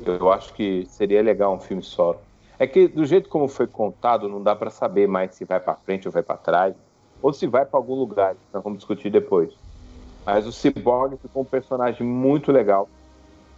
[0.05, 2.19] Eu acho que seria legal um filme solo.
[2.59, 5.75] É que do jeito como foi contado, não dá para saber mais se vai para
[5.75, 6.75] frente ou vai para trás,
[7.21, 8.35] ou se vai para algum lugar.
[8.53, 9.53] Nós vamos discutir depois.
[10.25, 12.89] Mas o Cyborg ficou um personagem muito legal.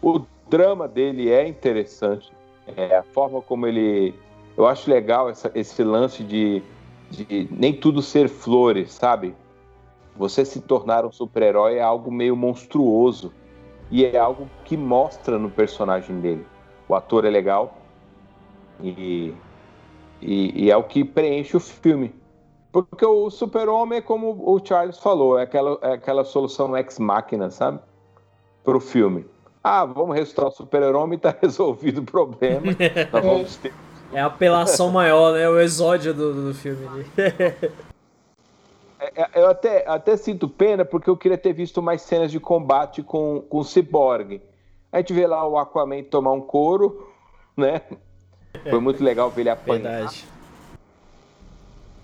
[0.01, 2.36] O drama dele é interessante.
[2.75, 4.13] É, a forma como ele.
[4.55, 6.61] Eu acho legal essa, esse lance de,
[7.09, 9.35] de nem tudo ser flores, sabe?
[10.15, 13.31] Você se tornar um super-herói é algo meio monstruoso.
[13.89, 16.45] E é algo que mostra no personagem dele.
[16.89, 17.73] O ator é legal,
[18.81, 19.33] e,
[20.21, 22.13] e, e, é o que preenche o filme.
[22.71, 27.79] Porque o super-homem, como o Charles falou, é aquela, é aquela solução ex-máquina, sabe?
[28.63, 29.25] Para o filme.
[29.69, 32.67] Ah, vamos ressuscitar o super-homem e tá resolvido o problema.
[33.11, 33.73] Nós vamos ter...
[34.13, 35.49] É a apelação maior, né?
[35.49, 36.87] O exódio do, do filme.
[38.99, 42.39] É, é, eu até, até sinto pena porque eu queria ter visto mais cenas de
[42.39, 44.41] combate com, com o Cyborg.
[44.89, 47.11] A gente vê lá o Aquaman tomar um couro,
[47.55, 47.81] né?
[48.69, 49.81] Foi muito legal ver ele apanhar.
[49.81, 50.25] Verdade.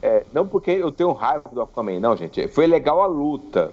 [0.02, 2.46] É, não porque eu tenho raiva do Aquaman, não, gente.
[2.50, 3.72] Foi legal a luta,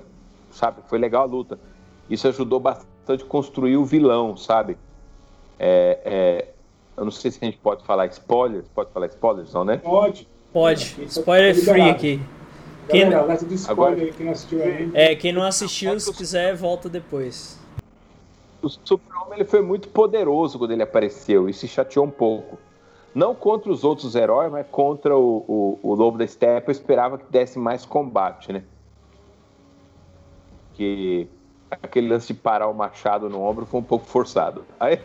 [0.53, 0.81] sabe?
[0.87, 1.59] Foi legal a luta.
[2.09, 4.76] Isso ajudou bastante a construir o vilão, sabe?
[5.58, 6.48] É, é,
[6.96, 8.66] eu não sei se a gente pode falar spoilers.
[8.74, 9.78] Pode falar spoilers, não, né?
[9.78, 10.28] Pode.
[10.52, 10.96] Pode.
[11.04, 12.20] Spoiler free aqui.
[12.88, 13.08] Quem...
[13.08, 14.90] Galera, Agora, quem não assistiu aí.
[14.94, 17.58] É, quem não assistiu, se quiser, volta depois.
[18.60, 22.58] O Super-Homem ele foi muito poderoso quando ele apareceu e se chateou um pouco.
[23.14, 27.18] Não contra os outros heróis, mas contra o, o, o Lobo da Steppe, eu esperava
[27.18, 28.62] que desse mais combate, né?
[30.74, 31.28] Que
[31.70, 34.64] aquele lance de parar o machado no ombro foi um pouco forçado.
[34.78, 34.98] Aí.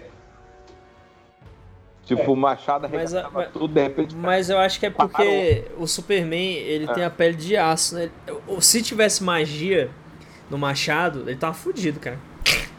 [2.05, 2.27] Tipo, é.
[2.29, 4.15] o machado arregaçava mas, tudo, de repente.
[4.15, 5.83] Mas eu acho que é porque parou.
[5.83, 6.93] o Superman, ele é.
[6.93, 8.11] tem a pele de aço, né?
[8.59, 9.89] Se tivesse magia
[10.49, 12.19] no machado, ele tava fudido, cara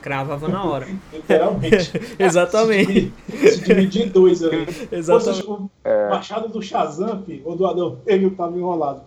[0.07, 0.87] cravava na hora.
[1.13, 1.91] Literalmente.
[2.17, 3.13] Exatamente.
[3.29, 4.65] Se dividir em dois ali.
[4.93, 5.39] Exatamente.
[5.39, 6.11] Seja, o é...
[6.11, 9.03] machado do Shazam, ou do Adão ele tava enrolado,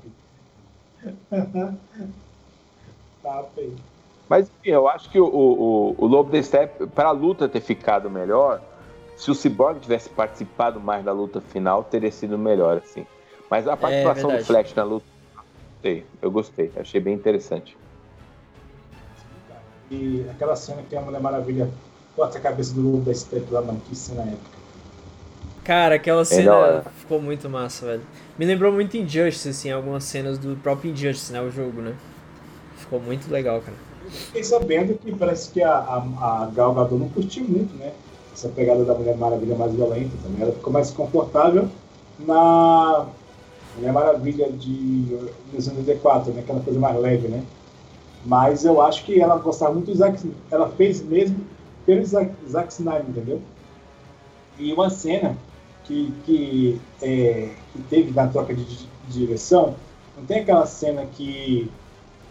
[3.24, 3.76] tá feio.
[4.30, 7.62] Mas enfim, eu acho que o, o, o Lobo da Step, para a luta ter
[7.62, 8.62] ficado melhor,
[9.18, 13.06] se o Cyborg tivesse participado mais da luta final, teria sido melhor, assim.
[13.50, 15.42] Mas a é participação é do Flash na luta, eu
[15.82, 17.76] gostei, eu gostei, achei bem interessante.
[19.90, 21.68] E aquela cena que a Mulher Maravilha
[22.16, 24.60] corta a cabeça do lobo da Step lá, mano, que cena épica.
[25.64, 28.04] Cara, aquela cena ficou muito massa, velho.
[28.38, 31.96] Me lembrou muito Injustice, assim, algumas cenas do próprio Injustice, né, o jogo, né?
[32.78, 33.89] Ficou muito legal, cara.
[34.10, 37.94] Fiquei sabendo que parece que a, a, a Gal Gadot não curtiu muito, né?
[38.34, 40.42] Essa pegada da Mulher Maravilha mais violenta também.
[40.42, 41.68] Ela ficou mais confortável
[42.20, 43.08] na
[43.76, 44.70] Mulher Maravilha de
[45.52, 46.42] 1984, né?
[46.42, 47.44] Aquela coisa mais leve, né?
[48.26, 50.20] Mas eu acho que ela gostava muito do Zack
[50.52, 51.38] Ela fez mesmo
[51.86, 53.42] pelo Zack, Zack Snyder, entendeu?
[54.58, 55.38] E uma cena
[55.86, 59.76] que, que, é, que teve na troca de, de, direção,
[60.16, 61.72] não tem aquela cena que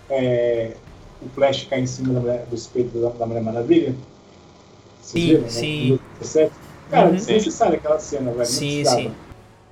[0.09, 0.77] é,
[1.23, 3.95] o Flash cai em cima da mulher, do espelho da, da Mulher Maravilha?
[5.01, 5.99] Vocês sim, viram, sim.
[6.35, 6.51] Né?
[6.91, 7.15] Cara, uhum.
[7.15, 8.47] desnecessária aquela cena, velho.
[8.47, 9.13] Sim, sim.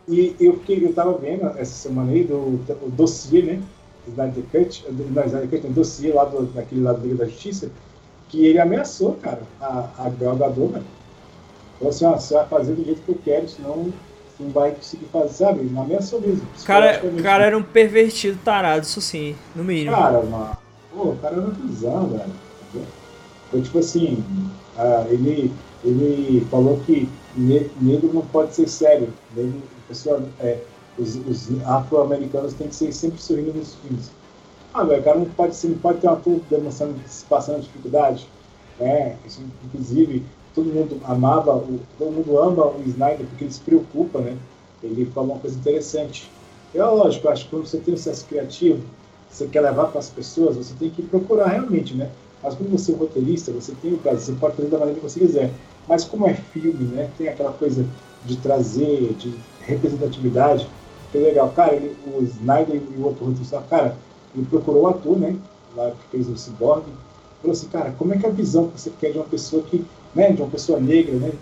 [0.09, 3.63] E eu, fiquei, eu tava vendo essa semana aí do, do dossiê, né?
[4.07, 7.71] Snyder Cut, não, Snyder Cut, um dossiê lá do, daquele lado da Liga da Justiça,
[8.29, 10.85] que ele ameaçou, cara, a, a Gal Gadot, velho.
[11.79, 13.93] Falou assim, ó, você vai fazer do jeito que eu quero, senão
[14.39, 15.61] não vai conseguir fazer, sabe?
[15.61, 16.47] Ele ameaçou mesmo.
[16.65, 19.97] Cara, o cara era um pervertido tarado, isso sim, no mínimo.
[19.97, 20.57] Cara, mano,
[20.97, 22.33] pô, o cara era visão, velho.
[23.51, 24.25] Foi tipo assim,
[24.77, 25.53] uh, ele,
[25.85, 29.13] ele falou que negro não pode ser sério.
[29.37, 30.61] Negro, pessoa, é,
[30.99, 34.11] os, os afro-americanos têm que ser sempre sorrindo nos filmes.
[34.75, 36.95] Ah, velho, o cara não pode, ser, não pode ter uma ator demonstrando
[37.29, 38.27] passando dificuldade.
[38.81, 39.17] Né?
[39.27, 44.19] Isso, inclusive, todo mundo amava, o, todo mundo ama o Snyder porque ele se preocupa,
[44.21, 44.37] né?
[44.83, 46.31] Ele falou uma coisa interessante.
[46.75, 48.83] É lógico, acho que quando você tem um sucesso criativo,
[49.31, 52.11] você quer levar para as pessoas, você tem que procurar realmente, né?
[52.43, 55.01] Mas quando você é um roteirista, você tem o prazo, você pode fazer da maneira
[55.01, 55.51] que você quiser.
[55.89, 57.11] Mas como é filme, né?
[57.17, 57.87] Tem aquela coisa
[58.25, 60.69] de trazer, de representatividade,
[61.11, 61.51] que é legal.
[61.51, 63.97] Cara, ele, o Snyder e o outro roteirista, cara,
[64.35, 65.37] ele procurou o ator, né?
[65.75, 66.85] Lá que fez o Cyborg.
[67.41, 69.62] Falou assim, cara, como é que é a visão que você quer de uma pessoa
[69.62, 69.85] que,
[70.15, 70.33] né?
[70.33, 71.33] De uma pessoa negra, né?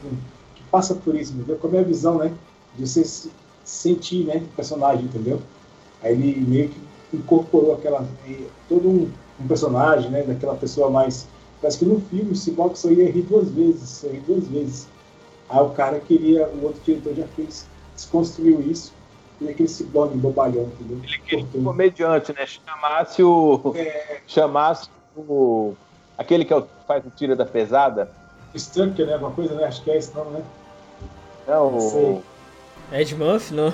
[0.54, 1.56] Que, passa por isso, entendeu?
[1.56, 2.32] Como é a visão, né?
[2.76, 3.30] De você se
[3.64, 4.38] sentir, né?
[4.38, 5.40] O personagem, entendeu?
[6.02, 6.80] Aí ele meio que
[7.14, 8.06] incorporou aquela
[8.68, 10.22] todo um, um, personagem, né?
[10.22, 11.26] Daquela pessoa mais
[11.60, 14.46] parece que no filme o Cyborg só ia rir duas vezes, só ia rir duas
[14.48, 14.88] vezes.
[15.48, 18.92] Aí o cara queria, o outro diretor já fez, desconstruiu isso
[19.40, 21.00] e aquele Cyborg bobalhão, entendeu?
[21.02, 22.46] Ele queria um comediante, né?
[22.46, 23.72] Chamasse o.
[23.76, 24.20] É...
[24.26, 25.74] Chamasse o.
[26.16, 28.10] Aquele que é o, faz o tira da pesada.
[28.54, 29.14] Strucker, né?
[29.14, 29.64] Alguma coisa, né?
[29.64, 30.44] Acho que é esse nome, né?
[31.46, 32.22] Não, o.
[32.92, 33.72] Ed Murphy, não.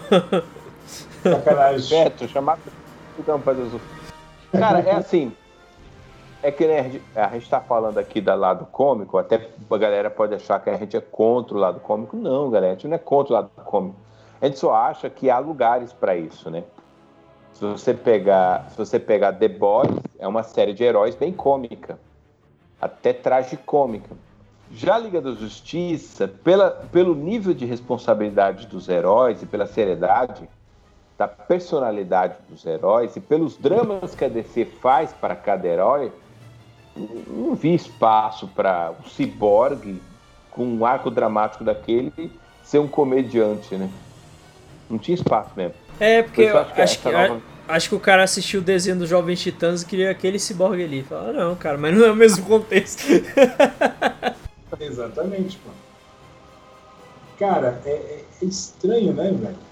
[1.22, 1.88] Sacanagem.
[1.88, 2.62] Certo, chamasse
[4.52, 5.32] Cara, é assim.
[6.42, 10.58] É que a gente está falando aqui do lado cômico, até a galera pode achar
[10.58, 12.16] que a gente é contra o lado cômico.
[12.16, 13.96] Não, galera, a gente não é contra o lado cômico.
[14.40, 16.64] A gente só acha que há lugares para isso, né?
[17.52, 21.98] Se você pegar, se você pegar The Boys, é uma série de heróis bem cômica,
[22.80, 24.16] até tragicômica.
[24.72, 30.48] Já a Liga da Justiça, pela, pelo nível de responsabilidade dos heróis e pela seriedade,
[31.20, 36.10] da personalidade dos heróis e pelos dramas que a DC faz para cada herói,
[37.26, 40.00] não vi espaço para o ciborgue
[40.50, 42.32] com um arco dramático daquele
[42.64, 43.90] ser um comediante, né?
[44.88, 45.74] Não tinha espaço mesmo.
[46.00, 47.42] É, porque eu acho, que, acho, que, nova...
[47.68, 51.02] acho que o cara assistiu o desenho dos Jovens Titãs e queria aquele ciborgue ali.
[51.02, 53.04] Fala, não, cara, mas não é o mesmo contexto.
[54.80, 55.70] Exatamente, pô.
[57.38, 59.69] Cara, é, é estranho, né, velho?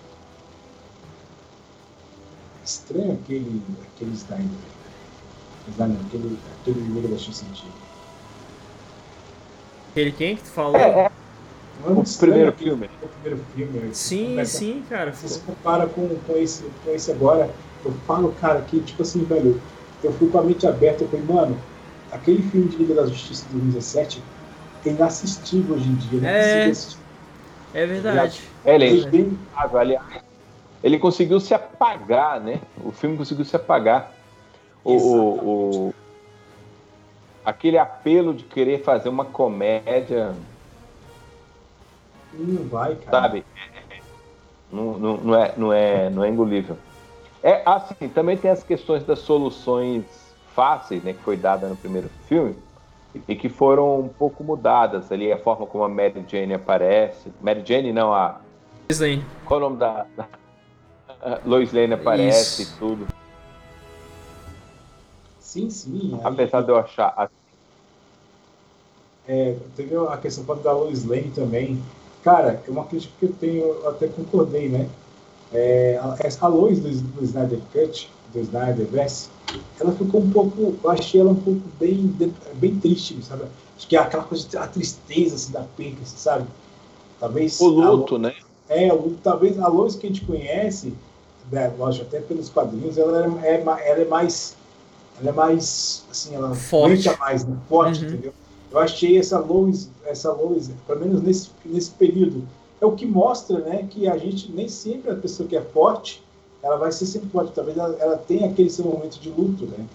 [2.68, 3.62] Estranho aquele,
[3.94, 4.46] aquele Snyder.
[5.70, 7.72] Snyder aquele, aquele Liga da Justiça antigo.
[9.90, 10.76] Aquele quem que tu falou?
[10.76, 11.11] É, é.
[11.87, 12.90] O primeiro filme.
[13.02, 13.94] O primeiro filme.
[13.94, 15.12] Sim, começa, sim, cara.
[15.12, 17.50] Se você compara com, com, esse, com esse agora,
[17.85, 19.61] eu falo, cara, que tipo assim, velho,
[20.02, 21.59] eu fui com a mente aberta, eu falei, mano,
[22.11, 24.22] aquele filme de Liga da Justiça de 2017
[24.85, 26.20] é inassistível hoje em dia.
[26.20, 26.68] Né?
[26.68, 26.72] É,
[27.74, 28.42] é verdade.
[28.64, 30.22] É, ele é aliás,
[30.83, 32.61] ele conseguiu se apagar, né?
[32.85, 34.12] O filme conseguiu se apagar.
[34.85, 35.95] O, o, o,
[37.45, 40.35] aquele apelo de querer fazer uma comédia.
[42.33, 43.23] Não vai, cara.
[43.23, 43.45] Sabe?
[44.71, 46.77] Não, não, não, é, não, é, não é engolível.
[47.43, 50.05] É assim, também tem as questões das soluções
[50.55, 52.57] fáceis, né, que foi dada no primeiro filme
[53.27, 57.33] e que foram um pouco mudadas ali a forma como a Mary Jane aparece.
[57.41, 58.41] Mary Jane não a
[58.99, 59.25] Lane.
[59.45, 60.07] Qual é o nome da,
[61.44, 63.07] Lois Lane aparece e tudo.
[65.40, 66.20] Sim, sim.
[66.22, 67.31] Apesar aí, de eu achar.
[69.26, 71.83] É, teve a questão da Lois Lane também.
[72.22, 74.88] Cara, é uma crítica que eu tenho, eu até concordei, né?
[75.52, 75.98] É,
[76.40, 79.31] a, Lois do, do Snyder Cut, do Snyder Verse,
[79.81, 82.14] ela ficou um pouco, eu achei ela um pouco bem,
[82.55, 83.45] bem triste, sabe?
[83.76, 86.47] Acho que é aquela coisa, a tristeza assim, da perca, sabe?
[87.18, 87.59] Talvez.
[87.61, 88.34] O luto, né?
[88.68, 90.93] É, o, talvez a Lois que a gente conhece,
[91.51, 94.57] né, lógico, até pelos quadrinhos, ela é, é, ela é mais.
[95.20, 96.05] Ela é mais.
[96.11, 97.09] Assim, ela forte.
[97.18, 97.57] mais, né?
[97.68, 98.11] forte, uhum.
[98.11, 98.32] entendeu?
[98.70, 102.46] Eu achei essa Lois, essa Lois, pelo menos nesse, nesse período,
[102.80, 106.22] é o que mostra né, que a gente, nem sempre a pessoa que é forte,
[106.62, 107.53] ela vai ser sempre forte.
[107.53, 109.86] Talvez ela, ela tenha aquele seu momento de luto, né?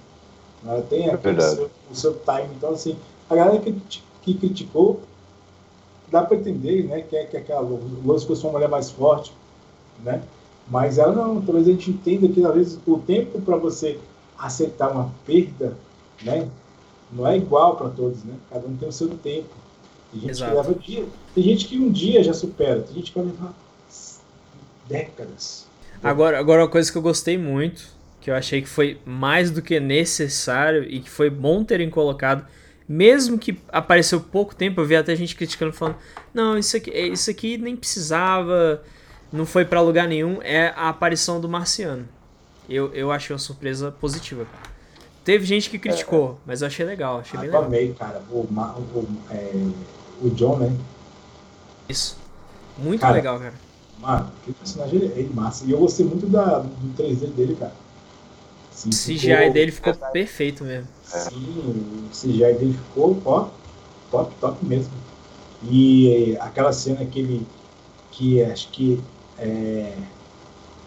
[0.65, 2.49] Ela tem é aquele seu, o seu time.
[2.57, 2.97] Então, assim,
[3.29, 3.73] a galera que,
[4.21, 5.01] que criticou,
[6.09, 7.01] dá para entender, né?
[7.01, 7.61] Que é que é aquela
[8.03, 9.33] Lois fosse uma mulher mais forte,
[10.03, 10.21] né?
[10.67, 13.99] Mas ela não, talvez a gente entenda que às vezes o tempo para você
[14.37, 15.73] aceitar uma perda,
[16.21, 16.49] né?
[17.11, 18.33] Não é igual para todos, né?
[18.49, 19.49] Cada um tem o seu tempo.
[20.11, 20.51] Tem gente Exato.
[20.51, 23.53] que leva dia, tem gente que um dia já supera, tem gente que vai levar
[24.87, 25.67] décadas.
[26.03, 27.87] Agora, agora uma coisa que eu gostei muito,
[28.19, 32.45] que eu achei que foi mais do que necessário e que foi bom terem colocado,
[32.87, 35.97] mesmo que apareceu pouco tempo, eu vi até gente criticando falando,
[36.33, 38.83] não, isso aqui, isso aqui nem precisava,
[39.33, 42.07] não foi para lugar nenhum, é a aparição do Marciano.
[42.69, 44.71] Eu, eu achei uma surpresa positiva, cara.
[45.25, 47.63] Teve gente que criticou, é, mas eu achei legal, achei bem legal.
[47.63, 49.51] Eu amei, cara, o, o, é,
[50.21, 50.77] o John, né?
[51.89, 52.15] Isso.
[52.77, 53.53] Muito cara, legal, cara.
[53.99, 55.65] Mano, aquele personagem é, é massa.
[55.65, 57.73] E eu gostei muito da, do 3D dele, cara.
[58.69, 59.53] Sim, o CGI ficou...
[59.53, 60.87] dele ficou perfeito mesmo.
[61.03, 63.47] Sim, o CGI dele ficou, ó,
[64.11, 64.93] top, top mesmo.
[65.63, 67.47] E aquela cena que ele,
[68.11, 69.01] que acho que
[69.43, 69.93] é,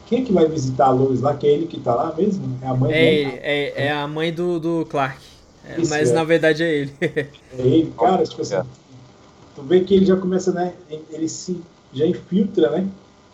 [0.07, 1.35] quem é que vai visitar a Lois lá?
[1.35, 2.59] Que é ele que tá lá mesmo?
[2.63, 3.21] É a mãe é dele?
[3.21, 5.19] Ele, é, é a mãe do, do Clark.
[5.69, 6.15] É, mas é.
[6.15, 6.93] na verdade é ele.
[7.01, 7.29] é
[7.59, 8.63] ele, cara, tipo assim,
[9.55, 10.75] tu vê que ele já começa, né?
[11.11, 11.61] Ele se
[11.93, 12.87] já infiltra, né?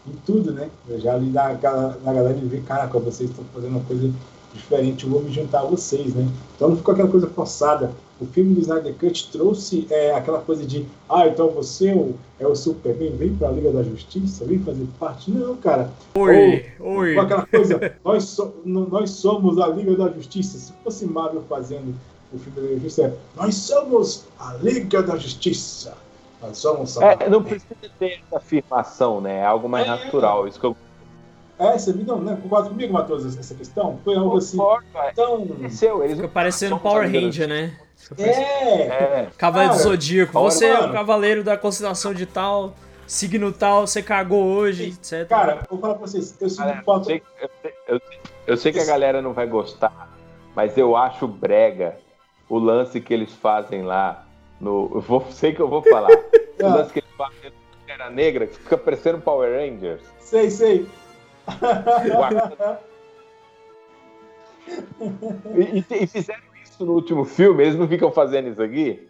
[0.06, 0.68] Em tudo, né?
[0.98, 4.10] Já ali na, na galera ele vê, caraca, vocês estão fazendo uma coisa
[4.54, 6.26] diferente, eu vou me juntar a vocês, né?
[6.56, 7.92] Então não ficou aquela coisa forçada.
[8.22, 12.14] O filme do Snyder Cut trouxe é, aquela coisa de, ah, então você é o,
[12.38, 15.28] é o Superman, vem pra Liga da Justiça, vem fazer parte.
[15.28, 15.90] Não, cara.
[16.14, 17.18] Oi, Ou, oi.
[17.18, 20.56] aquela coisa, nós, so, nós somos a Liga da Justiça.
[20.56, 21.92] Se fosse Marvel fazendo
[22.32, 25.96] o filme da Justiça, é, nós somos a Liga da Justiça.
[26.40, 29.38] Nós somos é, Não precisa ter essa afirmação, né?
[29.38, 30.46] É algo mais é, natural.
[30.46, 30.76] Isso que eu
[31.62, 32.36] é, você viu, não, né?
[32.42, 33.96] Concorda comigo, Matheus, essa questão?
[34.02, 34.58] Foi algo assim.
[35.14, 35.46] Tão...
[36.02, 37.78] Eles Fica parecendo Power Ranger, né?
[38.18, 38.30] É.
[38.30, 39.28] é.
[39.36, 40.32] Cavaleiro do Zodíaco.
[40.32, 42.74] Você é o cavaleiro da constelação de tal,
[43.06, 45.28] signo tal, você cagou hoje, etc.
[45.28, 46.36] Cara, vou falar pra vocês.
[46.40, 47.50] Eu, galera, eu, sei, eu,
[47.88, 48.00] eu,
[48.46, 50.10] eu sei que a galera não vai gostar,
[50.54, 51.98] mas eu acho brega
[52.48, 54.26] o lance que eles fazem lá.
[54.60, 56.10] No, eu vou, sei que eu vou falar.
[56.10, 60.02] o lance que eles fazem no Era Negra, que fica parecendo Power Rangers.
[60.18, 60.86] Sei, sei
[65.54, 66.51] e, e, e, fizeram
[66.82, 69.08] isso no último filme, eles não ficam fazendo isso aqui?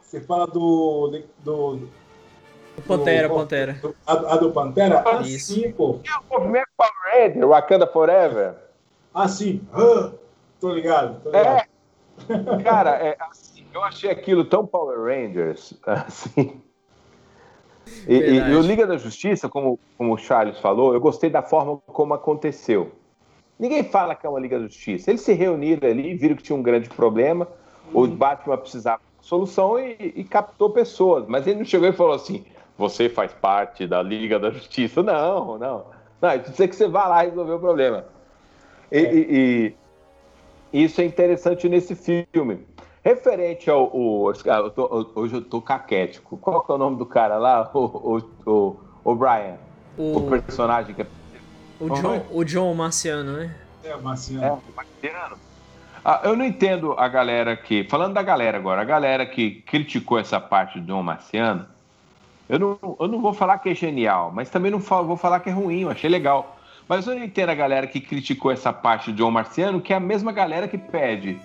[0.00, 1.22] Você fala do.
[1.38, 3.72] do, do Pantera, do, Pantera.
[3.74, 5.02] Do, a, a, do Pantera?
[5.06, 5.54] Ah, isso.
[5.54, 6.00] sim, pô.
[6.04, 8.54] É o movimento Power Ranger, Wakanda Forever.
[9.12, 9.66] Ah, sim.
[9.72, 10.12] Ah,
[10.60, 11.66] tô ligado, tô ligado.
[12.28, 16.60] É, cara, é, assim, eu achei aquilo tão Power Rangers, assim.
[18.06, 21.78] E, e, o Liga da Justiça, como, como o Charles falou, eu gostei da forma
[21.86, 22.92] como aconteceu.
[23.58, 25.10] Ninguém fala que é uma Liga da Justiça.
[25.10, 27.46] Eles se reuniram ali, viram que tinha um grande problema,
[27.92, 28.16] o uhum.
[28.16, 31.24] Batman precisava de solução e, e, captou pessoas.
[31.28, 32.44] Mas ele não chegou e falou assim:
[32.76, 35.02] você faz parte da Liga da Justiça.
[35.02, 35.84] Não, não.
[36.20, 38.04] Não, é dizer que você vai lá resolver o problema.
[38.90, 39.14] E, é.
[39.14, 39.74] e,
[40.72, 42.66] e isso é interessante nesse filme.
[43.04, 43.94] Referente ao.
[43.94, 46.38] O, eu tô, hoje eu tô caquético.
[46.38, 47.70] Qual que é o nome do cara lá?
[47.74, 49.58] O, o, o, o Brian.
[49.98, 51.06] O, o personagem que é.
[51.84, 53.54] O John, o John Marciano, né?
[53.82, 54.44] É, o Marciano.
[54.44, 55.36] É, o Marciano.
[56.04, 57.84] Ah, eu não entendo a galera que.
[57.84, 61.66] Falando da galera agora, a galera que criticou essa parte do John Marciano,
[62.48, 65.40] eu não, eu não vou falar que é genial, mas também não falo, vou falar
[65.40, 66.58] que é ruim, eu achei legal.
[66.86, 69.96] Mas eu não entendo a galera que criticou essa parte do John Marciano, que é
[69.96, 71.40] a mesma galera que pede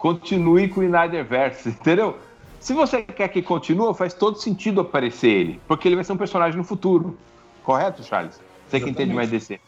[0.00, 2.18] continue com o Snyderverse, entendeu?
[2.58, 6.16] Se você quer que continue, faz todo sentido aparecer ele, porque ele vai ser um
[6.16, 7.16] personagem no futuro.
[7.62, 8.34] Correto, Charles?
[8.34, 8.84] Você exatamente.
[8.84, 9.60] que entende mais DC.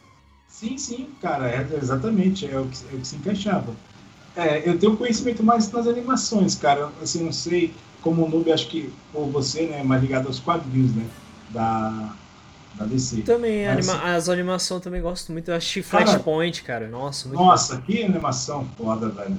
[0.52, 3.74] Sim, sim, cara, é, exatamente, é o, que, é o que se encaixava.
[4.36, 6.90] É, eu tenho conhecimento mais nas animações, cara.
[7.02, 10.94] Assim, não sei, como o noob, acho que, ou você, né, mais ligado aos quadrinhos,
[10.94, 11.06] né,
[11.50, 12.14] da,
[12.74, 13.22] da DC.
[13.22, 15.50] Também, Mas, anima assim, as animações também gosto muito.
[15.50, 16.88] Eu achei Flashpoint, cara.
[16.88, 17.82] Nossa, muito Nossa, bom.
[17.82, 19.36] que animação foda, velho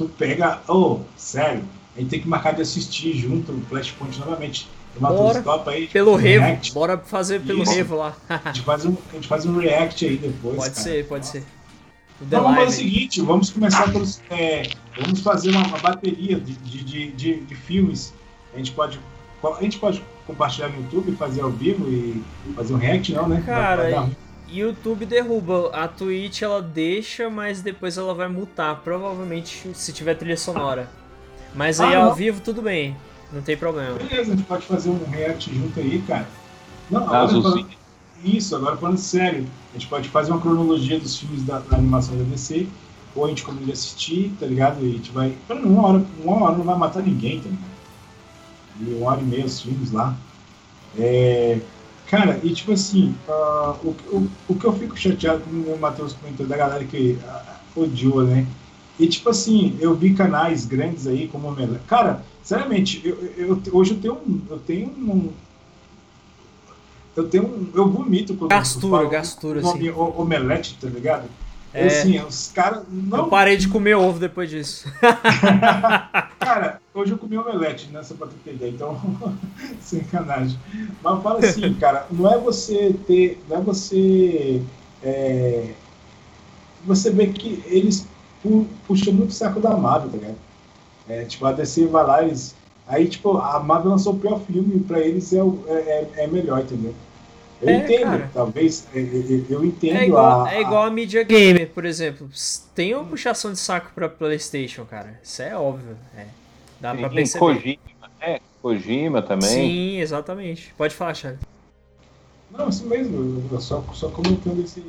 [0.00, 1.62] tu pega, oh, sério,
[1.94, 4.66] a gente tem que marcar de assistir junto o Flashpoint novamente.
[4.98, 6.72] Bora, aí, pelo um revo, react.
[6.72, 7.72] bora fazer pelo Isso.
[7.72, 8.16] revo lá.
[8.28, 10.56] a, gente faz um, a gente faz um react aí depois.
[10.56, 10.82] Pode cara.
[10.82, 11.44] ser, pode ser.
[12.20, 14.20] Então vamos fazer o seguinte, vamos começar pelos.
[14.30, 14.62] É,
[15.00, 18.12] vamos fazer uma, uma bateria de, de, de, de, filmes.
[18.52, 19.00] A gente pode.
[19.42, 22.22] A gente pode compartilhar no YouTube, fazer ao vivo e
[22.54, 23.42] fazer um react, não, né?
[23.46, 24.10] Cara,
[24.46, 25.70] YouTube derruba.
[25.72, 28.76] A Twitch ela deixa, mas depois ela vai mutar.
[28.82, 30.90] Provavelmente se tiver trilha sonora.
[31.54, 32.96] Mas aí ah, ao vivo tudo bem.
[33.32, 33.96] Não tem problema.
[33.96, 36.28] Beleza, a gente pode fazer um react junto aí, cara.
[36.90, 37.66] Não, agora falando...
[38.24, 39.46] Isso, agora falando sério.
[39.70, 42.66] A gente pode fazer uma cronologia dos filmes da, da animação da DC
[43.14, 44.84] ou a gente combina assistir, tá ligado?
[44.84, 45.34] E a gente vai.
[45.48, 47.70] Uma hora, uma hora não vai matar ninguém, tá ligado?
[48.80, 50.16] E uma hora e meia os filmes lá.
[50.98, 51.58] É,
[52.08, 56.12] cara, e tipo assim, uh, o, o, o que eu fico chateado, como o Matheus
[56.14, 57.18] comentou, da galera que
[57.76, 58.46] uh, odiou, né?
[58.98, 61.84] E tipo assim, eu vi canais grandes aí como o Omelete.
[61.86, 64.40] Cara, sinceramente, eu, eu, hoje eu tenho um.
[64.48, 65.32] Eu tenho um.
[67.16, 67.70] Eu tenho um.
[67.74, 69.90] Eu vomito quando gastura, eu gastura, sim.
[69.90, 71.28] Omelete, tá ligado?
[71.72, 72.82] É, assim, os caras.
[72.90, 73.18] Não...
[73.18, 74.92] Eu parei de comer ovo depois disso.
[76.40, 78.02] cara, hoje eu comi omelete, né?
[78.02, 79.00] Só pra tu entender, então.
[79.80, 80.58] sem canagem.
[81.02, 83.40] Mas fala assim, cara, não é você ter.
[83.48, 84.60] Não é você.
[85.02, 85.70] É,
[86.84, 88.06] você vê que eles
[88.42, 90.36] pu puxam muito o saco da Marvel, tá ligado?
[91.10, 92.54] É, tipo, a DC vai lá, eles.
[92.86, 96.26] Aí, tipo, a Marvel lançou o pior filme, pra eles é, o, é, é, é
[96.28, 96.94] melhor, entendeu?
[97.60, 98.30] Eu é, entendo, cara.
[98.32, 102.28] talvez, é, é, eu entendo é igual, a, É igual a mídia gamer, por exemplo.
[102.74, 105.20] Tem uma puxação de saco pra Playstation, cara.
[105.22, 105.96] Isso é óbvio.
[106.16, 106.26] É.
[106.80, 107.38] Dá Sim, pra perceber.
[107.40, 108.40] Kojima, né?
[108.62, 109.48] Kojima também.
[109.48, 110.72] Sim, exatamente.
[110.76, 111.40] Pode falar, Charlie.
[112.50, 113.44] Não, assim mesmo.
[113.52, 114.82] Eu só, só comentando esse...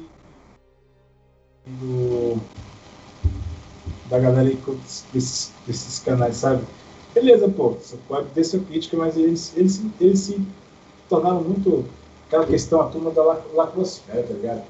[1.66, 2.42] Do,
[4.12, 4.60] da galera aí
[5.14, 6.64] desses, desses canais, sabe?
[7.14, 7.70] Beleza, pô.
[7.70, 10.42] Você pode ter sua crítica, mas eles, eles, eles se
[11.10, 11.86] tornaram muito
[12.28, 14.64] aquela questão, a turma da lacrosfera, tá ligado?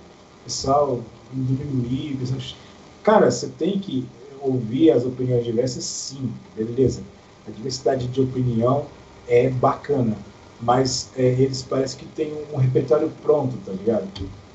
[0.45, 1.01] Pessoal
[1.33, 2.39] diminuir, pessoal...
[3.03, 4.07] Cara, você tem que
[4.39, 7.01] ouvir as opiniões diversas, sim, beleza.
[7.47, 8.85] A diversidade de opinião
[9.27, 10.15] é bacana,
[10.61, 14.07] mas é, eles parecem que têm um repertório pronto, tá ligado?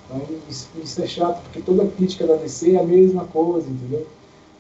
[0.05, 4.07] Então isso, isso, é chato, porque toda crítica da DC é a mesma coisa, entendeu?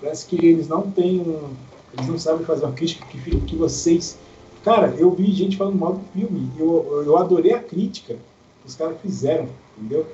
[0.00, 1.50] Parece que eles não têm um,
[1.94, 4.18] eles não sabem fazer uma crítica que, que vocês.
[4.62, 8.16] Cara, eu vi gente falando mal do filme, eu, eu adorei a crítica,
[8.64, 10.06] os caras fizeram, entendeu?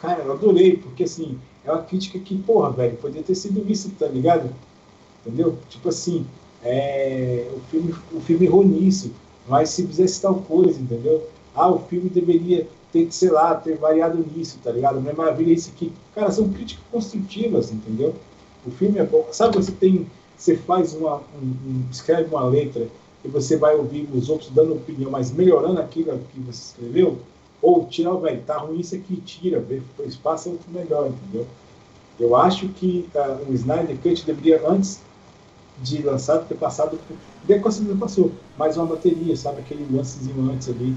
[0.00, 3.90] Cara, eu adorei, porque assim, é uma crítica que, porra, velho, poderia ter sido vista,
[3.98, 4.50] tá ligado?
[5.20, 5.58] Entendeu?
[5.68, 6.26] Tipo assim,
[6.62, 9.12] é, o, filme, o filme errou nisso,
[9.46, 11.26] mas se fizesse tal coisa, entendeu?
[11.54, 15.00] Ah, o filme deveria ter, sei lá, ter variado nisso, tá ligado?
[15.00, 15.92] Não é maravilha isso aqui.
[16.14, 18.14] Cara, são críticas construtivas, entendeu?
[18.66, 19.26] O filme é bom.
[19.32, 20.06] Sabe, você tem,
[20.36, 22.86] você faz uma, um, escreve uma letra
[23.24, 27.18] e você vai ouvir os outros dando opinião, mas melhorando aquilo que você escreveu,
[27.62, 29.80] ou tirar velho, tá ruim isso aqui, tira, vê,
[30.22, 31.46] passa outro melhor, entendeu?
[32.20, 35.00] Eu acho que uh, o Snyder Cut deveria, antes
[35.82, 36.98] de lançar, ter passado.
[37.44, 39.60] Bem que a passou, mais uma bateria, sabe?
[39.60, 40.94] Aquele lancezinho antes ali,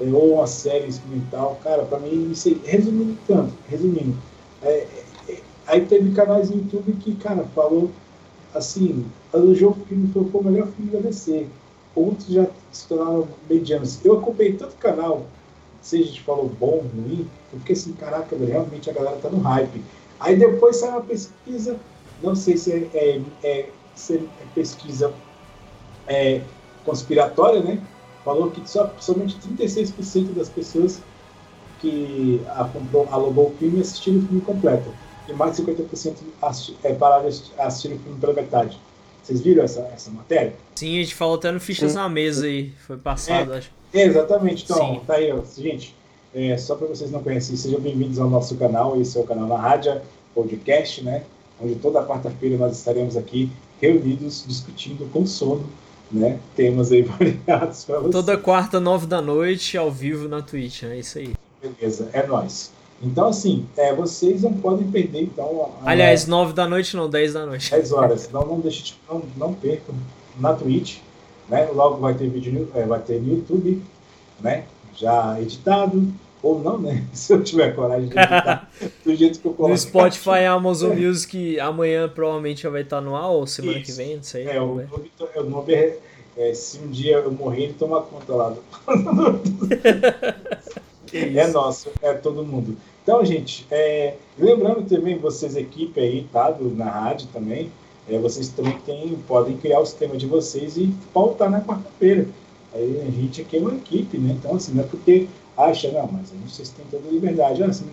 [0.00, 1.58] é, ou uma série experimental.
[1.62, 4.16] Cara, pra mim, isso aí, resumindo tanto, resumindo,
[4.62, 4.86] é,
[5.66, 7.90] aí teve canais no YouTube que, cara, falou
[8.54, 11.46] assim, elogiou o filme foi o melhor filme da DC.
[11.94, 14.04] Outros já se tornaram medianos.
[14.04, 15.26] Eu acompanhei tanto canal
[15.84, 19.84] seja gente falou bom, ruim, porque assim, caraca, realmente a galera tá no hype.
[20.18, 21.76] Aí depois sai uma pesquisa,
[22.22, 24.20] não sei se é, é, é, se é
[24.54, 25.12] pesquisa
[26.08, 26.40] é,
[26.86, 27.78] conspiratória, né?
[28.24, 31.02] Falou que só, somente 36% das pessoas
[31.80, 32.40] que
[33.10, 34.88] alugou o filme assistiram o filme completo.
[35.28, 38.78] E mais de 50% assisti, é, pararam de assistir o filme pela metade.
[39.22, 40.52] Vocês viram essa, essa matéria?
[40.74, 41.98] Sim, a gente falou até no Fichas Sim.
[41.98, 42.72] na Mesa aí.
[42.86, 43.70] Foi passado, é, acho.
[43.92, 44.64] Exatamente.
[44.64, 45.00] Então, Sim.
[45.06, 45.40] tá aí, ó.
[45.56, 45.94] gente.
[46.34, 49.00] É, só para vocês não conhecerem, sejam bem-vindos ao nosso canal.
[49.00, 50.00] Esse é o canal na Rádio
[50.34, 51.22] Podcast, né?
[51.62, 53.50] Onde toda quarta-feira nós estaremos aqui
[53.80, 55.64] reunidos discutindo com sono,
[56.10, 56.38] né?
[56.56, 57.02] Temas aí
[57.46, 58.12] variados para vocês.
[58.12, 60.98] Toda quarta, nove da noite, ao vivo na Twitch, é né?
[60.98, 61.32] isso aí.
[61.62, 62.72] Beleza, é nós.
[63.02, 65.70] Então, assim, é, vocês não podem perder, então...
[65.82, 67.70] A, Aliás, nove da noite não, dez da noite.
[67.70, 68.26] Dez horas.
[68.26, 69.94] Então, não, deixe, não, não percam
[70.38, 70.98] na Twitch,
[71.48, 71.68] né?
[71.72, 73.82] Logo vai ter vídeo, é, vai ter no YouTube,
[74.40, 74.64] né?
[74.96, 77.04] Já editado, ou não, né?
[77.12, 78.70] Se eu tiver coragem de editar
[79.04, 79.72] do jeito que eu coloco.
[79.72, 80.96] No Spotify, Amazon é.
[80.96, 83.86] Music, amanhã provavelmente já vai estar no ar, ou semana Isso.
[83.86, 84.46] que vem, não sei.
[84.46, 84.86] É, o
[85.48, 85.98] nome, é,
[86.36, 88.54] é, se um dia eu morrer, ele toma conta lá.
[91.16, 92.76] é nosso, é todo mundo.
[93.02, 96.50] Então, gente, é, lembrando também vocês, equipe aí, tá?
[96.50, 97.70] Do, na rádio também,
[98.08, 102.26] é, vocês também tem, podem criar o sistema de vocês e pautar na quarta-feira.
[102.72, 104.36] Aí a gente aqui é uma equipe, né?
[104.38, 107.62] Então, assim, não é porque acha, não, mas a gente, vocês têm toda a liberdade,
[107.62, 107.86] ah, assim,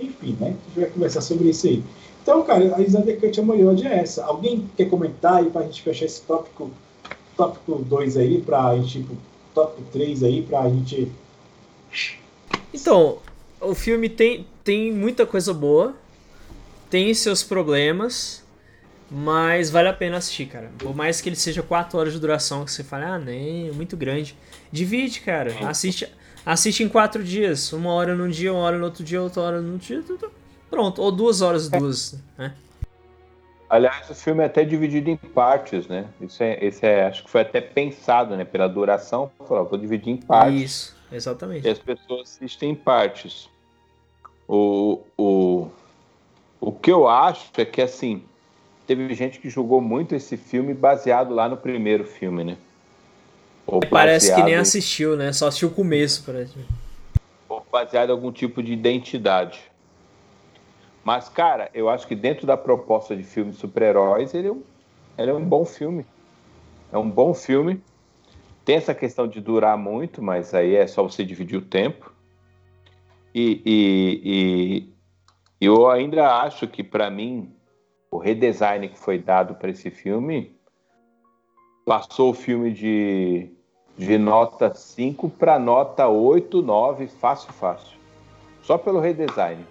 [0.00, 0.48] enfim, né?
[0.48, 1.82] A gente vai conversar sobre isso aí.
[2.22, 4.24] Então, cara, a Cut amanhã hoje é essa.
[4.24, 6.70] Alguém quer comentar aí para a gente fechar esse tópico,
[7.36, 9.16] tópico 2 aí, para a gente, tipo,
[9.54, 11.10] tópico 3 aí, para a gente.
[12.72, 13.18] Então,
[13.60, 15.94] o filme tem, tem muita coisa boa,
[16.90, 18.44] tem seus problemas,
[19.10, 20.70] mas vale a pena assistir, cara.
[20.78, 23.72] Por mais que ele seja 4 horas de duração, que você fala, ah, nem, é
[23.72, 24.36] muito grande.
[24.70, 25.54] Divide, cara.
[25.66, 26.08] Assiste,
[26.44, 27.72] assiste em 4 dias.
[27.72, 30.02] Uma hora num dia, uma hora no outro dia, outra hora no outro dia.
[30.02, 30.30] Tudo.
[30.70, 31.00] Pronto.
[31.00, 32.22] Ou duas horas, duas.
[32.36, 32.52] Né?
[33.70, 36.06] Aliás, o filme é até dividido em partes, né?
[36.20, 38.44] Isso é, esse é, acho que foi até pensado, né?
[38.44, 40.62] Pela duração, falou, vou dividir em partes.
[40.62, 41.66] Isso, exatamente.
[41.66, 43.48] E as pessoas assistem em partes.
[44.46, 45.68] O, o,
[46.60, 48.22] o que eu acho é que, assim,
[48.86, 52.56] teve gente que julgou muito esse filme baseado lá no primeiro filme, né?
[53.66, 55.30] Ou Parece que nem assistiu, né?
[55.30, 56.54] Só assistiu o começo, parece.
[57.46, 59.60] Ou baseado em algum tipo de identidade.
[61.04, 64.62] Mas, cara, eu acho que dentro da proposta de filme de super-heróis, ele, é um,
[65.18, 66.06] ele é um bom filme.
[66.90, 67.82] É um bom filme.
[68.68, 72.12] Tem essa questão de durar muito, mas aí é só você dividir o tempo.
[73.34, 74.92] E, e,
[75.58, 77.50] e eu ainda acho que, para mim,
[78.10, 80.54] o redesign que foi dado para esse filme
[81.86, 83.50] passou o filme de
[83.96, 87.96] de nota 5 para nota 8, 9, fácil, fácil.
[88.60, 89.64] Só pelo redesign.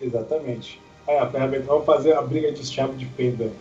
[0.00, 0.80] Exatamente.
[1.06, 3.52] É, a ferramenta, vamos fazer a briga de chave de fenda.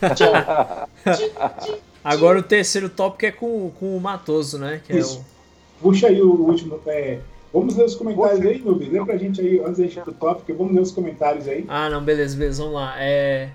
[2.02, 4.80] Agora o terceiro tópico é com, com o Matoso, né?
[4.86, 5.18] Que Isso.
[5.18, 5.82] É o...
[5.82, 6.80] Puxa aí o último.
[6.86, 7.18] É,
[7.52, 8.50] vamos ler os comentários Puxa.
[8.50, 8.86] aí, Nubi.
[8.86, 11.64] Lê pra gente aí, antes da gente ir pro tópico, vamos ler os comentários aí.
[11.68, 12.94] Ah, não, beleza, beleza, vamos lá.
[12.98, 13.50] É.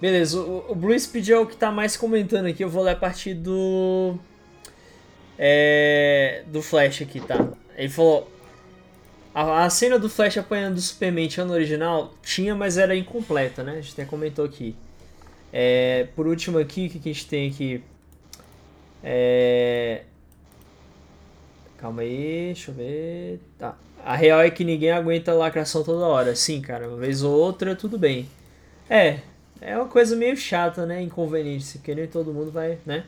[0.00, 2.64] Beleza, o, o Bruce pediu o que tá mais comentando aqui.
[2.64, 4.14] Eu vou ler a partir do.
[5.38, 7.48] É, do Flash aqui, tá?
[7.76, 8.30] Ele falou.
[9.34, 13.72] A, a cena do Flash apanhando o Superman no original tinha, mas era incompleta, né?
[13.72, 14.76] A gente até comentou aqui.
[15.56, 17.80] É, por último aqui, o que, a gente tem aqui?
[19.04, 20.02] É...
[21.78, 23.40] Calma aí, deixa eu ver.
[23.56, 23.76] Tá.
[24.04, 26.34] A real é que ninguém aguenta lacração toda hora.
[26.34, 28.28] Sim, cara, uma vez ou outra, tudo bem.
[28.90, 29.20] É,
[29.60, 31.00] é uma coisa meio chata, né?
[31.00, 33.04] Inconveniente, porque nem todo mundo vai, né?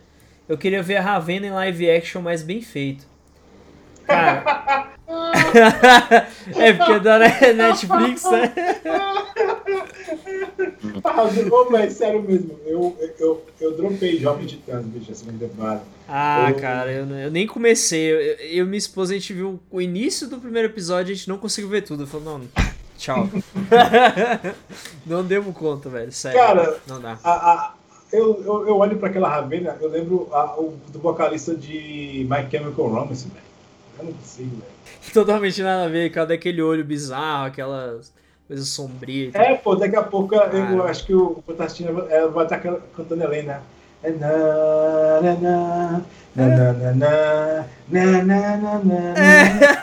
[0.48, 3.08] Eu queria ver a Ravena em live action mais bem feito.
[4.06, 4.92] Cara.
[6.56, 8.52] é porque da Netflix, né?
[11.50, 15.82] Ô, mas sério mesmo, eu, eu, eu dropei Jovem Titãs, bicho, essa temporada.
[16.08, 16.56] Ah, eu...
[16.56, 18.12] cara, eu, eu nem comecei.
[18.12, 21.28] Eu, eu e minha esposa, a gente viu o início do primeiro episódio, a gente
[21.28, 22.04] não conseguiu ver tudo.
[22.04, 22.40] Eu falei, não,
[22.98, 23.28] Tchau.
[25.06, 26.10] não demos conta, velho.
[26.12, 26.38] Sério.
[26.38, 27.18] Cara, não dá.
[27.22, 27.74] A, a,
[28.12, 32.48] eu, eu, eu, olho pra aquela Ravena, eu lembro a, o, do vocalista de My
[32.50, 33.45] Chemical Romance, velho.
[33.98, 35.12] Eu não consigo, velho.
[35.12, 38.00] Totalmente nada a ver, cada aquele olho bizarro, aquela
[38.46, 39.30] coisa sombria.
[39.34, 43.62] É, pô, daqui a pouco eu acho que o Fantastina vai estar cantando Helena.
[48.84, 49.14] né?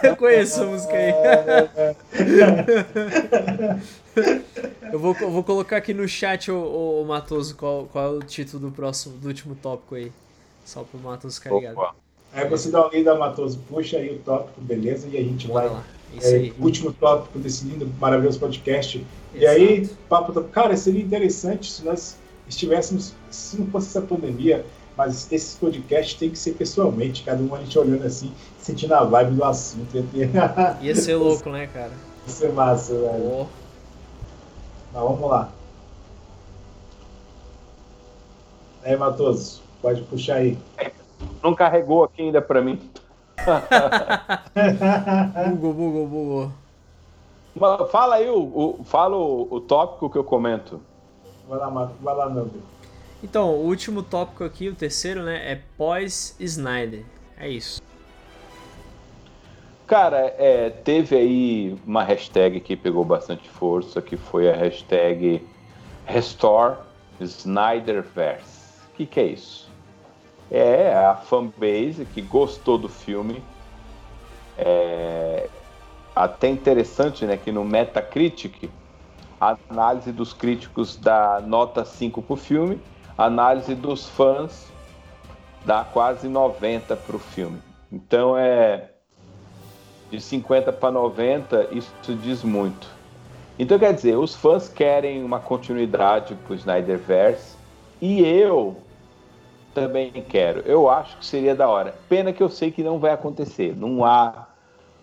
[0.03, 1.13] É, eu conheço a música aí.
[4.91, 8.19] eu, vou, eu vou colocar aqui no chat, o, o Matoso, qual, qual é o
[8.19, 10.11] título do próximo, do último tópico aí.
[10.63, 12.02] Só pro Matoso ficar ligado.
[12.33, 15.07] Aí você dá uma lida, Matoso, puxa aí o tópico, beleza?
[15.07, 15.77] E a gente Bora vai.
[15.77, 15.83] Lá.
[16.17, 16.53] Isso é, aí.
[16.59, 18.97] Último tópico desse lindo, maravilhoso podcast.
[18.97, 19.07] Exato.
[19.35, 20.43] E aí, papo.
[20.45, 22.17] Cara, seria interessante se nós
[22.47, 24.65] estivéssemos, se não fosse essa pandemia,
[24.97, 29.03] mas esses podcasts tem que ser pessoalmente, cada um a gente olhando assim, sentindo a
[29.03, 30.03] vibe do assunto.
[30.81, 31.91] Ia ser louco, né, cara?
[32.27, 33.23] Ia ser massa, velho.
[33.23, 33.45] Oh.
[34.91, 35.51] Mas vamos lá.
[38.83, 40.57] Aí, Matoso, pode puxar aí.
[41.43, 42.79] Não carregou aqui ainda pra mim.
[45.59, 46.51] bugou, bugou, bugou.
[47.87, 50.79] Fala aí, o, o, fala o, o tópico que eu comento.
[51.47, 51.93] Vai lá, Marco.
[52.01, 52.63] Vai lá, meu Deus.
[53.21, 57.03] Então, o último tópico aqui, o terceiro, né, é pós-Snyder.
[57.37, 57.81] É isso.
[59.85, 65.45] Cara, é, teve aí uma hashtag que pegou bastante força, que foi a hashtag
[66.05, 66.77] Restore
[67.19, 68.63] Snyderverse.
[68.93, 69.62] O que, que é isso?
[70.51, 73.43] É a fanbase que gostou do filme.
[74.57, 75.49] É
[76.15, 78.69] até interessante, né, que no Metacritic
[79.41, 82.79] a análise dos críticos dá nota 5 para o filme,
[83.17, 84.71] a análise dos fãs
[85.65, 87.59] dá quase 90 para o filme.
[87.91, 88.89] Então é
[90.09, 92.87] de 50 para 90, isso diz muito.
[93.57, 97.57] Então quer dizer, os fãs querem uma continuidade para o Snyderverse
[98.01, 98.77] e eu
[99.73, 100.61] também quero.
[100.61, 101.95] Eu acho que seria da hora.
[102.07, 103.75] Pena que eu sei que não vai acontecer.
[103.75, 104.47] Não há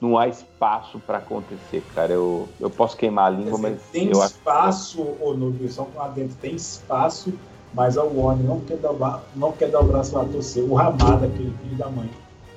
[0.00, 2.12] não há espaço para acontecer, cara.
[2.12, 3.82] Eu, eu posso queimar a língua, dizer, mas.
[3.92, 5.16] Tem eu espaço, acho...
[5.22, 7.32] ô Nubio, só lá dentro, tem espaço,
[7.74, 10.64] mas a Warner não quer dar, não quer dar o braço para torcer.
[10.64, 12.08] O Ramada, aquele filho da mãe,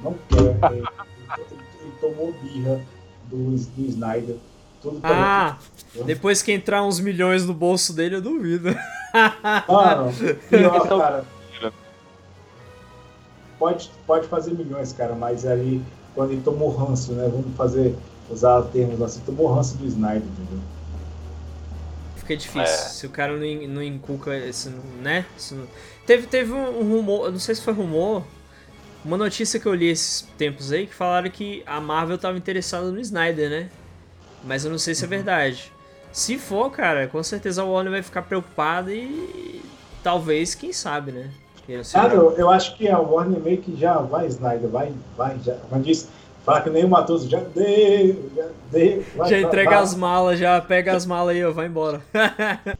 [0.01, 0.71] não quer.
[0.71, 0.83] ele,
[1.81, 2.79] ele, tomou birra
[3.29, 4.37] do, do Snyder.
[4.81, 5.57] Tudo ah,
[6.05, 8.75] depois que entrar uns milhões no bolso dele, eu duvido.
[9.67, 10.11] Mano,
[10.49, 11.25] pior, cara.
[13.63, 15.81] Pode, pode fazer milhões, cara, mas ali
[16.13, 17.29] quando ele tomou ranço, né?
[17.31, 17.95] Vamos fazer,
[18.29, 20.59] usar termos assim, tomou ranço do Snyder, entendeu?
[22.17, 22.61] fica difícil.
[22.61, 22.89] É.
[22.89, 24.69] Se o cara não, não inculca esse,
[25.01, 25.25] né?
[25.53, 25.65] Não...
[26.05, 28.25] Teve, teve um, um rumor, não sei se foi rumor,
[29.05, 32.91] uma notícia que eu li esses tempos aí que falaram que a Marvel tava interessada
[32.91, 33.69] no Snyder, né?
[34.43, 35.09] Mas eu não sei se é uhum.
[35.09, 35.71] verdade.
[36.11, 39.61] Se for, cara, com certeza o Warner vai ficar preocupado e
[40.03, 41.31] talvez, quem sabe, né?
[41.93, 45.55] Cara, eu, eu acho que a Warner meio que já vai, Snyder, vai, vai, já.
[45.71, 46.09] Mas disse,
[46.43, 49.03] fala que nem o Matoso, já deu, já deu.
[49.15, 49.79] Vai, já entrega vai.
[49.79, 52.01] as malas, já pega as malas aí, ó, vai embora.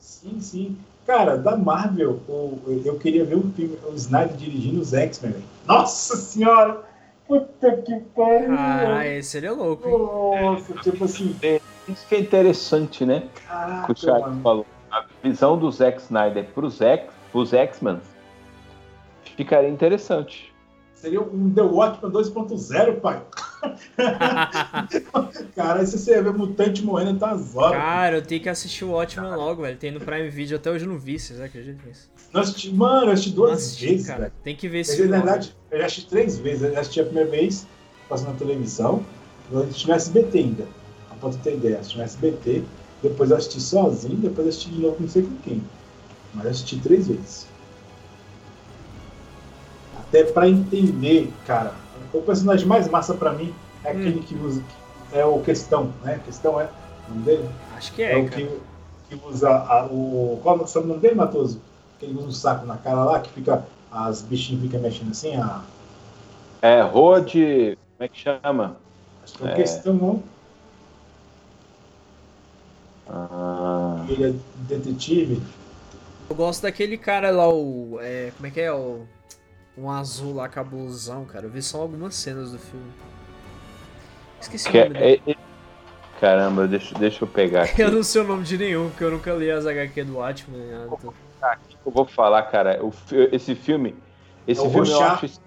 [0.00, 0.76] sim, sim.
[1.06, 2.18] Cara, da Marvel,
[2.84, 5.36] eu queria ver um filme, o Snyder dirigindo os X-Men.
[5.64, 6.82] Nossa senhora!
[7.28, 8.56] Puta que pariu!
[8.58, 9.88] Ah, esse seria louco.
[9.88, 10.42] Hein?
[10.42, 11.36] Nossa, tipo assim.
[11.88, 13.28] Isso que é interessante, né?
[13.46, 14.66] Caraca, o Charles falou.
[14.90, 16.80] A visão do Zack Snyder pros
[17.52, 18.00] X-Men
[19.36, 20.54] ficaria interessante.
[20.94, 23.22] Seria um The Watchmen 2.0, pai.
[25.54, 27.76] cara, esse você vê mutante morrendo tá zora.
[27.76, 29.76] Cara, eu tenho que assistir o Watchmen logo, velho.
[29.76, 32.10] Tem no Prime Video, até hoje não vi, vocês acreditam nisso?
[32.32, 34.20] Assisti, mano, eu assisti duas assisti, vezes, cara.
[34.20, 34.32] Véio.
[34.42, 35.10] Tem que ver esse filme.
[35.10, 36.62] Na verdade, eu já assisti três vezes.
[36.62, 37.66] Eu assisti a primeira vez,
[38.08, 39.04] passando na televisão.
[39.52, 40.66] Eu assisti no SBT ainda.
[41.20, 42.62] Pra tu ter ideia, assisti no SBT.
[43.02, 45.62] Depois eu assisti sozinho, depois eu assisti de novo não sei com quem.
[46.32, 47.46] Mas eu assisti três vezes
[50.08, 51.72] até para entender, cara.
[52.12, 53.54] O personagem mais massa para mim
[53.84, 54.22] é aquele hum.
[54.22, 54.62] que usa.
[55.12, 56.20] É o Questão, né?
[56.24, 56.68] Questão é
[57.08, 57.48] o nome dele?
[57.76, 58.12] Acho que é.
[58.12, 58.48] É o que,
[59.08, 60.40] que usa a, o.
[60.42, 61.60] Qual é o nome dele, Matoso?
[61.98, 63.64] Que ele usa um saco na cara lá, que fica.
[63.90, 65.62] As bichinhas ficam mexendo assim, a.
[66.60, 67.78] É, Rode.
[67.96, 68.76] Como é que chama?
[69.22, 69.54] Acho que é o é...
[69.54, 70.22] Questão, não?
[73.08, 74.04] Ah.
[74.08, 74.34] Ele é
[74.68, 75.40] detetive.
[76.28, 77.98] Eu gosto daquele cara lá, o.
[78.00, 78.72] É, como é que é?
[78.72, 79.06] O
[79.76, 81.46] um azul lá cabulosão, cara.
[81.46, 82.90] Eu vi só algumas cenas do filme.
[84.40, 85.36] Esqueci que o nome é, é,
[86.20, 87.82] Caramba, deixa, deixa eu pegar aqui.
[87.82, 90.60] eu não sei o nome de nenhum, porque eu nunca li as HQ do Watchmen.
[90.60, 90.88] Né?
[90.90, 91.14] Então...
[91.84, 92.80] Eu vou falar, cara.
[92.82, 92.92] O,
[93.32, 93.94] esse filme.
[94.48, 95.22] Esse é filme Rochard.
[95.22, 95.40] eu acho.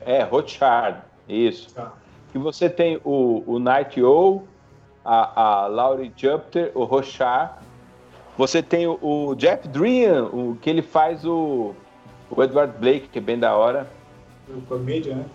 [0.00, 0.98] É, Rothschild.
[1.28, 1.74] Isso.
[1.74, 1.92] Tá.
[2.32, 4.46] Que você tem o, o Night Owl,
[5.04, 7.54] a, a Laurie Jupiter, o Rochard.
[8.36, 11.74] Você tem o, o Jeff Drian, o, que ele faz o
[12.30, 13.88] o Edward Blake, que é bem da hora.
[14.48, 15.26] O comédia, né?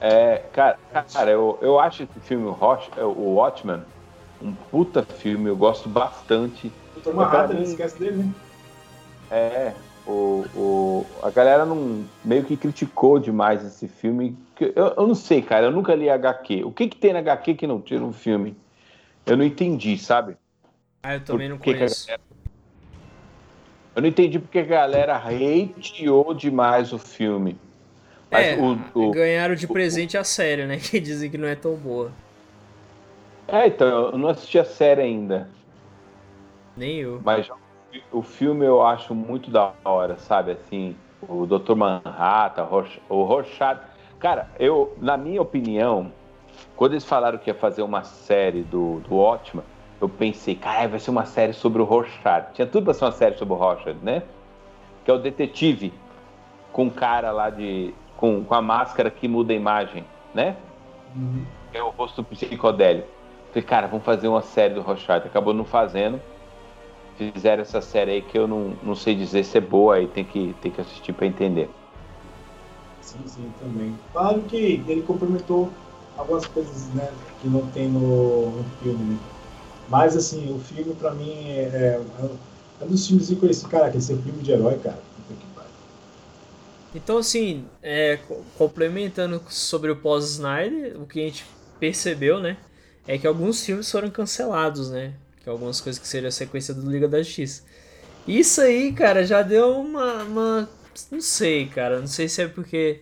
[0.00, 0.78] É, cara,
[1.12, 3.82] cara eu, eu acho esse filme, o Watchmen,
[4.42, 6.70] um puta filme, eu gosto bastante.
[7.02, 8.32] Tô amarrado, não esquece dele, né?
[9.30, 9.72] É,
[10.06, 14.36] o, o, a galera não, meio que criticou demais esse filme.
[14.60, 16.64] Eu, eu não sei, cara, eu nunca li HQ.
[16.64, 18.56] O que que tem na HQ que não tira um filme?
[19.24, 20.36] Eu não entendi, sabe?
[21.02, 22.06] Ah, eu também Por não conheço.
[22.06, 22.22] Galera,
[23.96, 27.58] eu não entendi porque a galera hateou demais o filme.
[28.30, 30.76] Mas é, o, o, ganharam de presente o, a série, né?
[30.84, 32.12] Que dizem que não é tão boa.
[33.48, 35.48] É, então, eu não assisti a série ainda.
[36.76, 37.22] Nem eu.
[37.24, 37.48] Mas
[38.12, 40.52] o filme eu acho muito da hora, sabe?
[40.52, 40.94] Assim,
[41.26, 41.74] o Dr.
[41.74, 42.68] Manhattan,
[43.08, 43.80] o Rorschach.
[44.18, 46.12] Cara, eu, na minha opinião,
[46.76, 49.64] quando eles falaram que ia fazer uma série do, do Watchman,
[50.00, 52.52] eu pensei, cara, vai ser uma série sobre o Rorschach.
[52.52, 54.22] Tinha tudo para ser uma série sobre o Rorschach, né?
[55.04, 55.92] Que é o detetive
[56.72, 57.94] com o cara lá de.
[58.16, 60.56] Com, com a máscara que muda a imagem, né?
[61.14, 61.44] Uhum.
[61.72, 63.08] É o rosto psicodélico.
[63.50, 65.26] Falei, cara, vamos fazer uma série do Rorschach.
[65.26, 66.20] Acabou não fazendo.
[67.16, 70.24] Fizeram essa série aí que eu não, não sei dizer se é boa aí, tem
[70.24, 71.70] que, tem que assistir para entender.
[73.00, 73.98] Sim, sim, também.
[74.12, 75.70] Claro que ele complementou
[76.18, 79.18] algumas coisas né, que não tem no, no filme, né?
[79.88, 82.00] Mas, assim, o filme, pra mim, é, é,
[82.80, 84.98] é um dos filmes que eu conheci, cara, que esse é filme de herói, cara.
[86.94, 88.18] Então, assim, é,
[88.56, 91.44] complementando sobre o pós-Snyder, o que a gente
[91.78, 92.56] percebeu, né,
[93.06, 95.12] é que alguns filmes foram cancelados, né?
[95.42, 97.62] Que algumas coisas que seriam a sequência do Liga da Justiça.
[98.26, 100.68] Isso aí, cara, já deu uma, uma
[101.10, 103.00] não sei, cara, não sei se é porque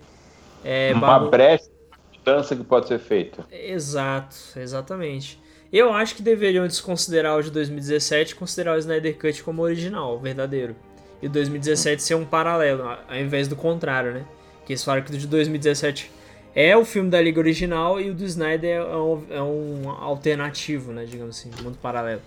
[0.65, 1.65] é, uma brecha
[2.13, 3.47] de mudança que pode ser feita.
[3.51, 5.41] Exato, exatamente.
[5.73, 10.19] Eu acho que deveriam desconsiderar o de 2017 e considerar o Snyder Cut como original,
[10.21, 10.77] verdadeiro.
[11.21, 14.25] E o 2017 ser um paralelo, ao invés do contrário, né?
[14.65, 16.11] Que eles falaram que o de 2017
[16.55, 20.93] é o filme da Liga original e o do Snyder é um, é um alternativo,
[20.93, 21.05] né?
[21.05, 22.23] Digamos assim, mundo paralelo.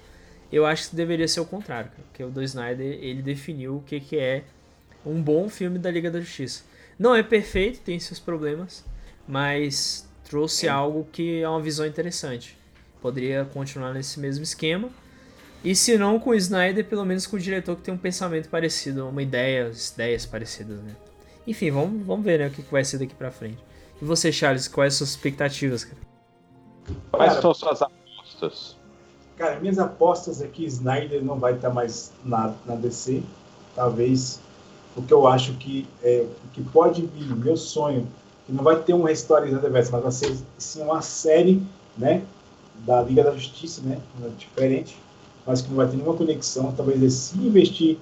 [0.51, 3.99] Eu acho que deveria ser o contrário, porque o do Snyder ele definiu o que,
[3.99, 4.43] que é
[5.05, 6.63] um bom filme da Liga da Justiça.
[6.99, 8.83] Não é perfeito, tem seus problemas,
[9.27, 12.57] mas trouxe algo que é uma visão interessante
[13.01, 14.89] poderia continuar nesse mesmo esquema.
[15.63, 18.49] E se não com o Snyder, pelo menos com o diretor que tem um pensamento
[18.49, 20.95] parecido, uma ideia, ideias parecidas, né?
[21.45, 23.63] Enfim, vamos, vamos ver né, o que vai ser daqui pra frente.
[24.01, 25.97] E você, Charles, quais as suas expectativas, cara?
[27.11, 28.77] Quais são suas apostas?
[29.37, 33.23] Cara, minhas apostas aqui, Snyder não vai estar mais na, na DC.
[33.75, 34.39] Talvez
[34.97, 38.07] porque eu acho que é, que pode vir, meu sonho,
[38.47, 41.61] que não vai ter uma história mas vai ser sim uma série,
[41.95, 42.23] né,
[42.85, 43.99] da Liga da Justiça, né,
[44.37, 44.97] diferente,
[45.45, 46.73] mas que não vai ter nenhuma conexão.
[46.75, 47.97] Talvez se investir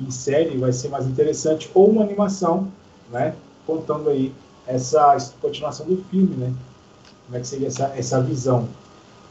[0.00, 2.68] em série vai ser mais interessante ou uma animação,
[3.10, 3.34] né,
[3.66, 4.32] contando aí
[4.66, 6.52] essa continuação do filme, né,
[7.26, 8.68] como é que seria essa, essa visão.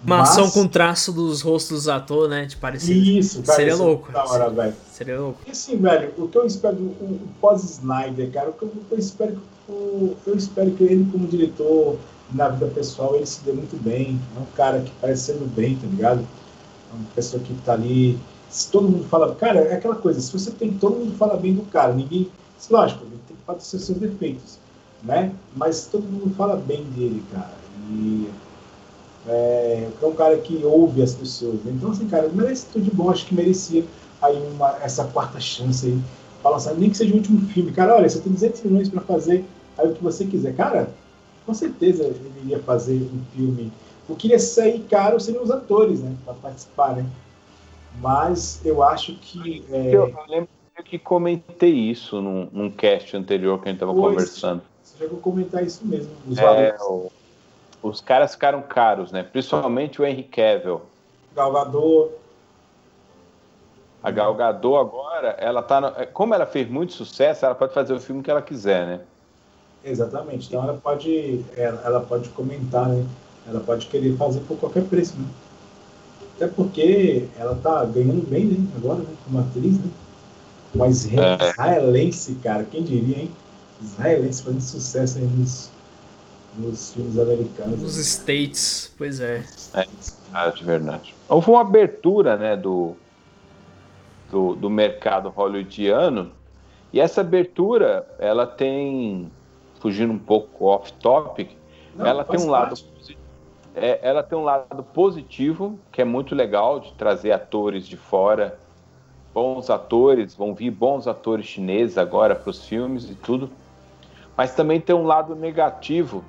[0.06, 0.30] Uma Mas...
[0.30, 2.45] ação com traço dos rostos dos atores, né?
[2.45, 2.93] De parecer.
[2.93, 4.12] Isso, cara, Seria louco.
[4.12, 4.76] Da hora, velho.
[4.91, 5.39] Seria louco.
[5.48, 8.98] E assim, velho, o que eu espero do o pós-Snyder, cara, o que eu, eu
[9.00, 11.98] espero que o, eu espero que ele, como diretor,
[12.34, 14.19] na vida pessoal, ele se dê muito bem.
[14.36, 16.19] É um cara que parece sendo bem, tá ligado?
[16.19, 18.17] É uma pessoa que tá ali.
[18.49, 19.34] Se todo mundo fala.
[19.36, 20.73] Cara, é aquela coisa, se você tem.
[20.73, 22.30] Todo mundo fala bem do cara, ninguém.
[22.69, 24.57] Lógico, ele tem que fazer seus defeitos,
[25.03, 25.32] né?
[25.55, 27.53] Mas todo mundo fala bem dele, cara.
[27.91, 28.30] E
[29.28, 31.55] é, é um cara que ouve as pessoas.
[31.63, 31.73] Né?
[31.75, 33.09] Então, assim, cara, merece tudo de bom.
[33.09, 33.86] Acho que merecia
[34.21, 35.99] aí uma, essa quarta chance aí.
[36.43, 37.71] Assim, nem que seja o último filme.
[37.71, 39.45] Cara, olha, você tem 200 milhões para fazer
[39.78, 40.55] aí o que você quiser.
[40.55, 40.89] Cara,
[41.48, 43.72] com certeza ele iria fazer um filme.
[44.08, 46.16] O que iria sair caro seriam os atores, né?
[46.24, 47.06] Para participar, né?
[48.00, 49.66] Mas eu acho que.
[49.72, 49.95] É...
[49.95, 50.50] Eu, lembro
[50.86, 54.62] que comentei isso num, num cast anterior que a gente estava conversando.
[54.84, 56.12] Você já vou comentar isso mesmo.
[56.28, 57.12] Os é, o
[57.82, 59.24] os caras ficaram caros, né?
[59.24, 60.82] Principalmente o Henry Cavill.
[61.36, 62.12] Galgador.
[64.04, 65.82] A Galgador agora, ela tá.
[65.82, 66.08] No...
[66.08, 69.02] Como ela fez muito sucesso, ela pode fazer o filme que ela quiser, né?
[69.84, 70.47] Exatamente.
[70.47, 73.05] Então ela pode, ela, ela pode comentar, né?
[73.47, 75.25] Ela pode querer fazer por qualquer preço, né?
[76.36, 78.67] Até porque ela tá ganhando bem, né?
[78.75, 79.13] Agora, né?
[79.25, 79.89] Como atriz, né?
[80.75, 81.49] Mas é.
[81.49, 83.32] israelense, cara, quem diria, hein?
[83.82, 85.69] Israelense fazendo sucesso aí nos,
[86.57, 87.82] nos filmes americanos.
[87.82, 89.43] Nos States, pois é.
[89.73, 91.15] É, de verdade.
[91.30, 92.95] Houve uma abertura, né, do,
[94.30, 96.32] do, do mercado hollywoodiano,
[96.91, 99.32] e essa abertura, ela tem,
[99.88, 101.52] fugindo um pouco off-topic,
[101.98, 102.76] ela tem um lado
[103.74, 108.60] é, ela tem um lado positivo, que é muito legal, de trazer atores de fora,
[109.34, 113.50] bons atores, vão vir bons atores chineses agora para os filmes e tudo.
[114.36, 116.26] Mas também tem um lado negativo,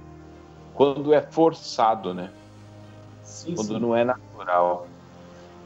[0.74, 2.30] quando é forçado, né?
[3.22, 3.78] Sim, quando sim.
[3.80, 4.86] não é natural.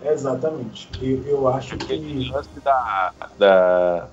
[0.02, 0.88] Exatamente.
[1.00, 1.84] Eu, eu acho que.
[1.84, 4.08] Aquele lance da, da.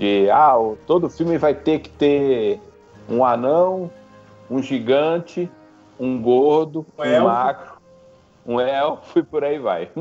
[0.00, 0.54] De, ah,
[0.86, 2.58] todo filme vai ter que ter
[3.06, 3.90] um anão,
[4.50, 5.50] um gigante,
[5.98, 7.74] um gordo, um, um macro,
[8.46, 9.90] um elfo e por aí vai.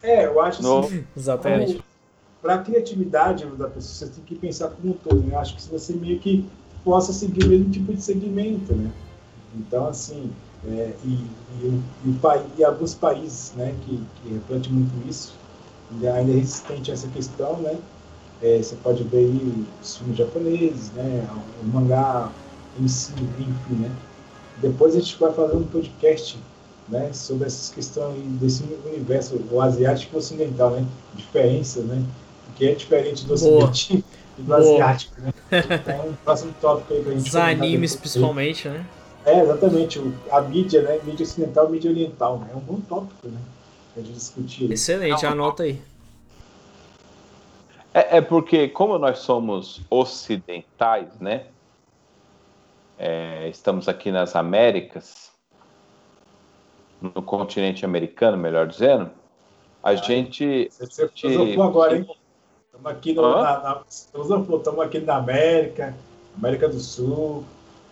[0.00, 0.78] É, eu acho no...
[0.78, 1.04] assim.
[1.16, 1.82] Exatamente.
[2.40, 5.16] Para a criatividade da pessoa, você tem que pensar como um todo.
[5.16, 5.34] Né?
[5.34, 6.48] Eu acho que se você meio que
[6.84, 8.92] possa seguir o mesmo tipo de segmento, né?
[9.56, 10.30] Então, assim,
[10.68, 11.26] é, e,
[11.60, 12.20] e, e,
[12.58, 15.34] e, alguns países né, que, que muito isso,
[15.90, 17.76] ainda é resistente a essa questão, né?
[18.42, 21.26] É, você pode ver aí os filmes japoneses, né?
[21.62, 22.30] O mangá
[22.78, 23.90] em si, enfim, né?
[24.58, 26.38] Depois a gente vai fazer um podcast
[26.88, 30.86] né, sobre essas questões desse universo, o asiático e o ocidental, né?
[31.14, 32.02] Diferenças, né?
[32.56, 34.04] Que é diferente do ocidente
[34.38, 35.32] e do asiático, né?
[35.52, 38.86] Então, um próximo tópico aí pra gente Os animes, principalmente, né?
[39.24, 40.00] É, exatamente.
[40.30, 40.98] A mídia, né?
[41.04, 42.38] Mídia ocidental mídia oriental.
[42.38, 42.48] Né?
[42.52, 43.38] É um bom tópico, né?
[43.92, 44.72] Pra gente discutir.
[44.72, 45.82] Excelente, é anota aí.
[47.98, 51.46] É, é, porque, como nós somos ocidentais, né?
[52.96, 55.32] É, estamos aqui nas Américas,
[57.00, 59.10] no continente americano, melhor dizendo,
[59.82, 60.68] a ah, gente.
[60.70, 62.08] Você filosofou agora, hein?
[62.66, 65.96] Estamos aqui, no, na, na, estamos aqui na América,
[66.36, 67.44] América do Sul,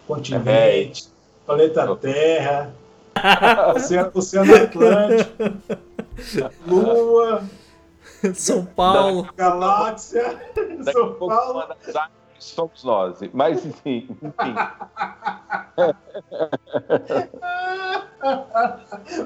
[0.06, 1.46] continente, é.
[1.46, 2.74] planeta Terra,
[3.74, 5.32] Oceano, Oceano Atlântico,
[6.64, 7.42] Lua,
[8.34, 10.40] São Paulo, Galáxia,
[10.92, 11.64] São Paulo.
[12.38, 14.08] Somos nós, mas enfim.
[14.22, 14.54] enfim.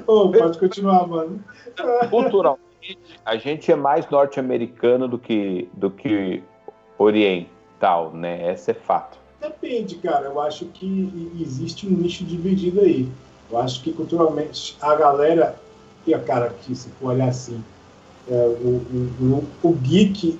[0.07, 1.43] oh, pode continuar, mano.
[2.09, 6.41] Culturalmente, a gente é mais norte-americano do que, do que
[6.97, 8.53] oriental, né?
[8.53, 9.19] Esse é fato.
[9.41, 10.27] Depende, cara.
[10.27, 13.11] Eu acho que existe um nicho dividido aí.
[13.49, 15.55] Eu acho que culturalmente a galera,
[16.05, 17.63] e a cara que se for olhar assim,
[18.29, 18.81] é, o,
[19.19, 20.39] o, o, geek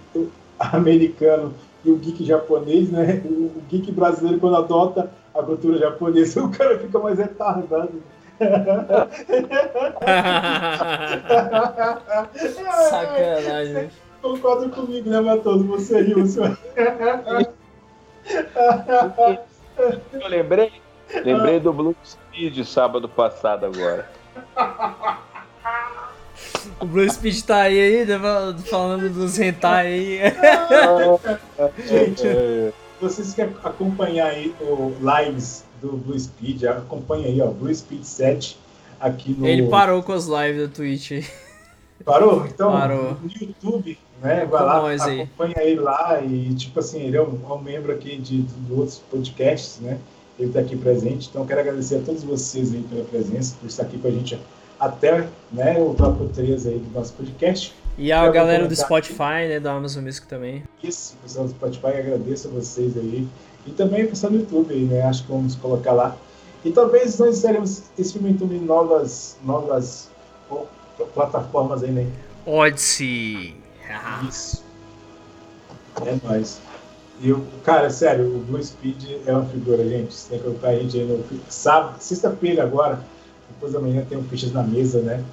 [0.60, 1.54] americano
[1.84, 3.22] e o geek japonês, né?
[3.26, 7.92] O, o geek brasileiro quando adota a cultura japonesa, o cara fica mais retardado.
[12.90, 13.90] Sacanagem.
[14.22, 15.66] Concorda comigo, né, Matoso?
[15.66, 16.42] Você riu, você.
[20.14, 20.72] Eu lembrei,
[21.24, 24.08] lembrei do Blue Speed sábado passado agora.
[26.82, 28.20] O Blue Speed tá aí ainda
[28.70, 30.20] falando dos hentai aí.
[31.88, 32.24] Gente,
[33.00, 38.58] vocês querem acompanhar aí o lives do Blue Speed, acompanha aí, ó, Blue Speed 7
[39.00, 39.46] aqui no.
[39.46, 41.26] Ele parou com as lives da Twitch aí.
[42.04, 42.48] Parou?
[42.48, 43.16] Então, Parou.
[43.22, 44.46] no YouTube, né?
[44.46, 45.72] Vai lá, acompanha aí.
[45.72, 48.98] ele lá e, tipo assim, ele é um, é um membro aqui de, de, outros
[48.98, 50.00] podcasts, né?
[50.40, 51.30] Ele está aqui presente.
[51.30, 54.40] Então, quero agradecer a todos vocês aí pela presença, por estar aqui com a gente
[54.82, 57.74] até né, o top 3 aí do nosso podcast.
[57.98, 60.64] E a galera do Spotify, né, do Amazon Music também.
[60.84, 63.28] Isso, pessoal do Spotify, agradeço a vocês aí.
[63.68, 65.04] E também o pessoal do YouTube aí, né?
[65.04, 66.18] Acho que vamos colocar lá.
[66.66, 70.10] E talvez nós estaremos experimentando em novas, novas
[71.14, 72.08] plataformas aí, né?
[72.48, 73.56] Odyssey.
[74.28, 74.64] Isso.
[76.04, 76.60] É nóis.
[77.20, 80.12] E o cara, sério, o Blue Speed é uma figura, gente.
[80.12, 83.00] Você tem que colocar a gente aí no sábado, sexta-feira agora,
[83.62, 85.24] depois da manhã tem um Fichas na mesa, né?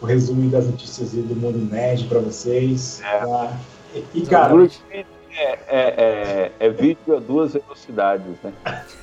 [0.00, 3.02] O resumo das notícias do mundo nerd para vocês.
[3.02, 3.18] É.
[3.18, 3.58] Tá?
[3.92, 4.54] E, e, cara.
[4.92, 5.04] É,
[5.36, 8.52] é, é, é, vídeo a duas velocidades, né?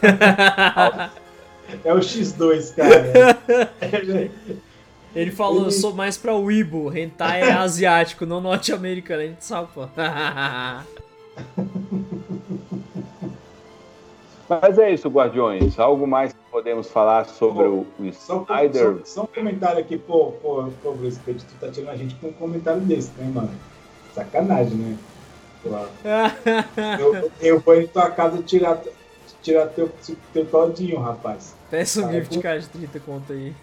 [1.84, 3.38] é o X2, cara.
[5.13, 5.72] Ele falou, Ele...
[5.72, 9.86] sou mais pra Weibo, hentai é asiático, não norte-americano, a gente sabe, pô.
[14.62, 15.80] Mas é isso, Guardiões.
[15.80, 18.45] Algo mais que podemos falar sobre pô, o, o só?
[18.45, 22.16] Só, só, um comentário aqui, pô, pô, pô Bruce Page, tu tá tirando a gente
[22.16, 23.52] com um comentário desse, né, mano?
[24.14, 24.97] Sacanagem, né?
[26.99, 28.82] eu, eu vou em tua casa tirar,
[29.41, 29.89] tirar teu,
[30.34, 31.56] teu todinho, rapaz.
[31.70, 33.54] Peça um gift card de 30 conto aí.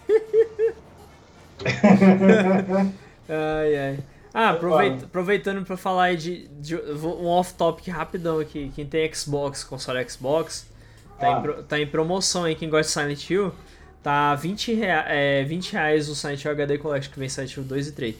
[3.29, 3.99] ai, ai.
[4.33, 8.71] Ah, aproveita, aproveitando para falar aí de, de, um off-topic rapidão aqui.
[8.75, 10.68] Quem tem Xbox, console Xbox,
[11.19, 11.59] tá, ah.
[11.59, 12.55] em, tá em promoção aí.
[12.55, 13.51] Quem gosta de Silent Hill,
[14.01, 17.63] tá 20, rea, é, 20 reais o Silent Hill HD Collection que vem Silent Hill
[17.63, 18.15] 2 e 3.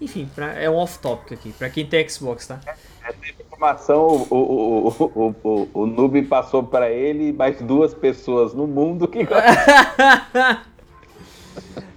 [0.00, 2.60] Enfim, pra, é um off-topic aqui, pra quem tem Xbox, tá?
[3.02, 8.52] Essa informação o, o, o, o, o Noob passou pra ele e mais duas pessoas
[8.54, 9.20] no mundo que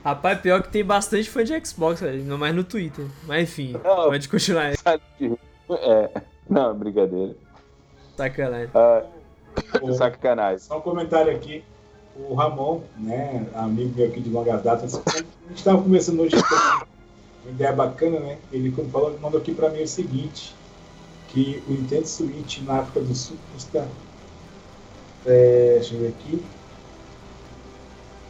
[0.04, 3.06] Rapaz, pior que tem bastante fã de Xbox, não mais no Twitter.
[3.24, 4.76] Mas enfim, não, pode continuar aí.
[5.70, 7.36] É, não, brincadeira.
[8.16, 8.70] Sacanagem.
[8.74, 9.04] Ah,
[9.98, 10.60] sacanagem.
[10.60, 11.64] Só um comentário aqui.
[12.30, 17.52] O Ramon, né, amigo meu aqui de longa data, a gente estava conversando hoje uma
[17.52, 18.40] ideia bacana, né?
[18.52, 20.56] Ele quando falou, mandou aqui para mim o seguinte,
[21.28, 23.88] que o Nintendo Switch na África do Sul custa,
[25.28, 26.44] é, deixa eu ver aqui,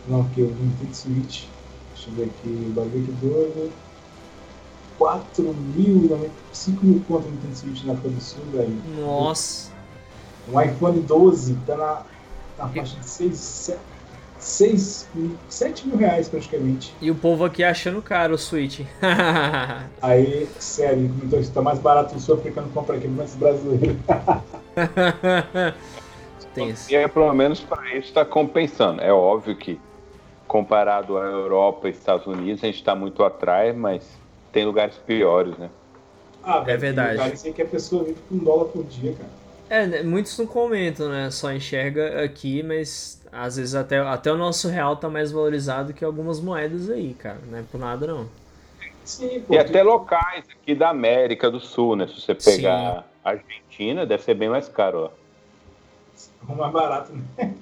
[0.05, 1.45] não, que o Nintendo Switch
[1.97, 3.71] Deixa eu ver aqui, o bagulho que doido.
[4.99, 8.81] 4 mil, 5 mil conto no Nintendo Switch na África do Sul, velho.
[8.99, 9.71] Nossa.
[10.51, 12.01] Um iPhone 12 tá na,
[12.57, 13.79] na faixa de 6, 7,
[14.39, 15.09] 6,
[15.49, 16.95] 7 mil reais praticamente.
[17.01, 18.81] E o povo aqui achando caro o Switch.
[20.01, 23.97] Aí, sério, comentou que tá mais barato o sul-africano compra aqui, mas brasileiro.
[26.53, 29.01] Tem E é, pelo menos para isso está compensando.
[29.01, 29.79] É óbvio que
[30.47, 34.09] comparado à Europa e Estados Unidos, a gente está muito atrás, mas
[34.51, 35.69] tem lugares piores, né?
[36.43, 37.17] Ah, é verdade.
[37.17, 39.29] Lugares em que a pessoa vive com um dólar por dia, cara.
[39.69, 41.29] É, né, muitos não comentam, né?
[41.29, 46.03] Só enxerga aqui, mas às vezes até, até o nosso real tá mais valorizado que
[46.03, 47.39] algumas moedas aí, cara.
[47.49, 48.29] Não é por nada, não.
[49.03, 52.07] Sim, pô, e até locais aqui da América do Sul, né?
[52.07, 53.03] Se você pegar Sim.
[53.23, 55.11] Argentina, deve ser bem mais caro,
[56.49, 56.53] ó.
[56.53, 57.53] Mais barato, né?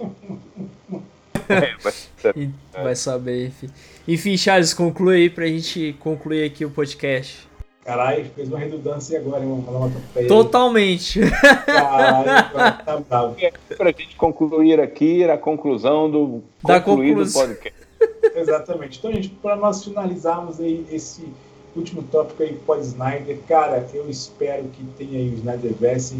[1.47, 3.69] É, vai, vai saber, enfim.
[4.07, 7.47] Enfim, Charles, conclui aí pra gente concluir aqui o podcast.
[7.85, 9.63] Caralho, fez uma redundância agora, hein?
[9.67, 9.91] Uma
[10.27, 11.19] Totalmente.
[11.67, 12.49] Caralho,
[12.83, 13.35] tá bravo.
[13.39, 17.45] É, pra gente concluir aqui a conclusão do da conclusão.
[17.45, 17.77] podcast.
[18.35, 18.97] Exatamente.
[18.97, 21.27] Então, gente, para nós finalizarmos aí esse
[21.75, 26.15] último tópico aí pós-Snyder, cara, eu espero que tenha aí o Snyderverse.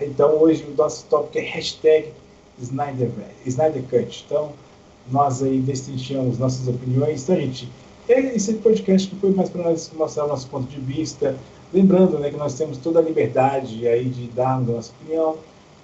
[0.00, 2.14] Então, hoje o nosso tópico é hashtag
[2.58, 3.10] Snyder,
[3.44, 4.24] Snyder Cut.
[4.26, 4.52] Então,
[5.10, 7.24] nós aí destrinchamos nossas opiniões.
[7.24, 7.68] Então, gente,
[8.12, 11.36] esse podcast foi mais para nós mostrar nosso ponto de vista.
[11.72, 15.36] Lembrando né, que nós temos toda a liberdade aí de darmos a nossa opinião.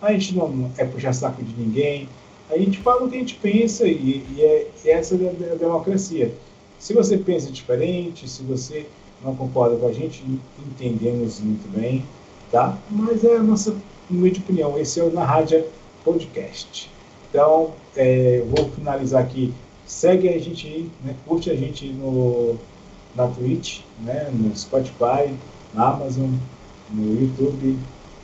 [0.03, 2.09] A gente não é puxar saco de ninguém.
[2.51, 6.33] A gente fala o que a gente pensa e, e é, essa é a democracia.
[6.79, 8.87] Se você pensa diferente, se você
[9.25, 10.23] não concorda com a gente,
[10.59, 12.05] entendemos muito bem,
[12.51, 12.77] tá?
[12.91, 13.75] Mas é a nossa
[14.11, 14.79] humilde opinião.
[14.79, 15.65] Esse é o Na Rádio
[16.05, 16.91] Podcast.
[17.31, 19.53] Então, é, vou finalizar aqui.
[19.87, 21.15] Segue a gente aí, né?
[21.25, 22.57] curte a gente no,
[23.15, 24.29] na Twitch, né?
[24.33, 25.33] no Spotify,
[25.73, 26.31] na Amazon,
[26.91, 27.79] no YouTube,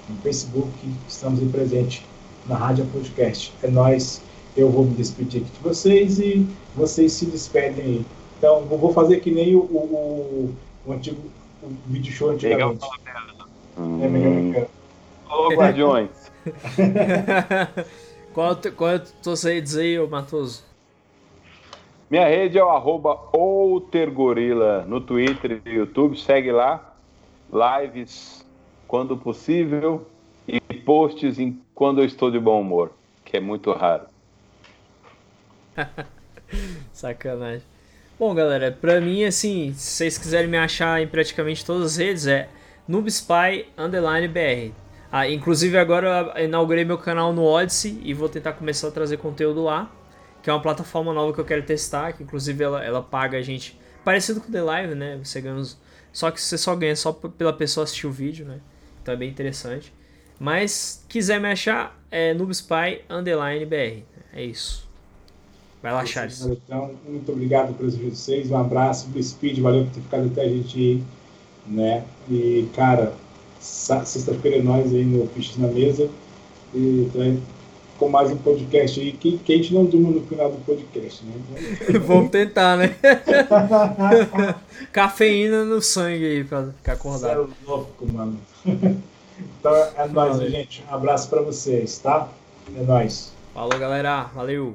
[0.08, 0.70] no Facebook.
[1.08, 2.04] Estamos aí presente
[2.46, 3.54] na Rádio Podcast.
[3.62, 4.20] É nós.
[4.56, 8.06] Eu vou me despedir aqui de vocês e vocês se despedem aí.
[8.36, 10.54] Então, vou fazer que nem o, o,
[10.84, 11.18] o antigo
[11.62, 12.84] o vídeo show antigamente.
[13.78, 14.02] Hum.
[14.02, 14.68] É melhor
[15.30, 16.10] Ô, Guardiões.
[18.34, 20.64] qual, qual é tua redes aí, Matoso?
[22.12, 26.20] Minha rede é o arroba outergorila no Twitter e YouTube.
[26.20, 26.94] Segue lá.
[27.50, 28.44] Lives
[28.86, 30.06] quando possível
[30.46, 32.92] e posts em quando eu estou de bom humor,
[33.24, 34.04] que é muito raro.
[36.92, 37.62] Sacanagem.
[38.18, 42.26] Bom, galera, pra mim, assim, se vocês quiserem me achar em praticamente todas as redes,
[42.26, 42.46] é
[42.86, 44.74] noobspy underline br.
[45.10, 49.16] Ah, inclusive agora eu inaugurei meu canal no Odyssey e vou tentar começar a trazer
[49.16, 49.90] conteúdo lá,
[50.42, 53.42] que é uma plataforma nova que eu quero testar, que inclusive ela, ela paga a
[53.42, 55.20] gente, parecido com o The Live, né?
[55.22, 55.78] Você ganha uns,
[56.12, 58.60] só que você só ganha só pela pessoa assistir o vídeo, né?
[59.00, 59.92] Então é bem interessante.
[60.38, 64.02] Mas quiser me achar, é noobspy underline br.
[64.32, 64.90] É isso.
[65.82, 66.40] Vai lá, Charles.
[66.42, 68.50] Então, muito obrigado pelos vocês.
[68.50, 71.04] Um abraço, Speed, valeu por ter ficado até a gente aí,
[71.66, 72.04] né?
[72.30, 73.12] E, cara,
[73.58, 76.08] sexta-feira é nós aí no Fiches na Mesa.
[76.72, 77.40] E então,
[78.02, 79.12] com mais um podcast aí.
[79.12, 81.34] Que, que a gente não durma no final do podcast, né?
[82.04, 82.96] Vamos tentar, né?
[84.90, 87.48] Cafeína no sangue aí pra ficar acordado.
[88.12, 88.38] Mano.
[88.66, 90.84] então é nóis, gente.
[90.90, 92.28] Um abraço pra vocês, tá?
[92.76, 93.32] É nóis.
[93.54, 94.24] Falou, galera.
[94.34, 94.74] Valeu.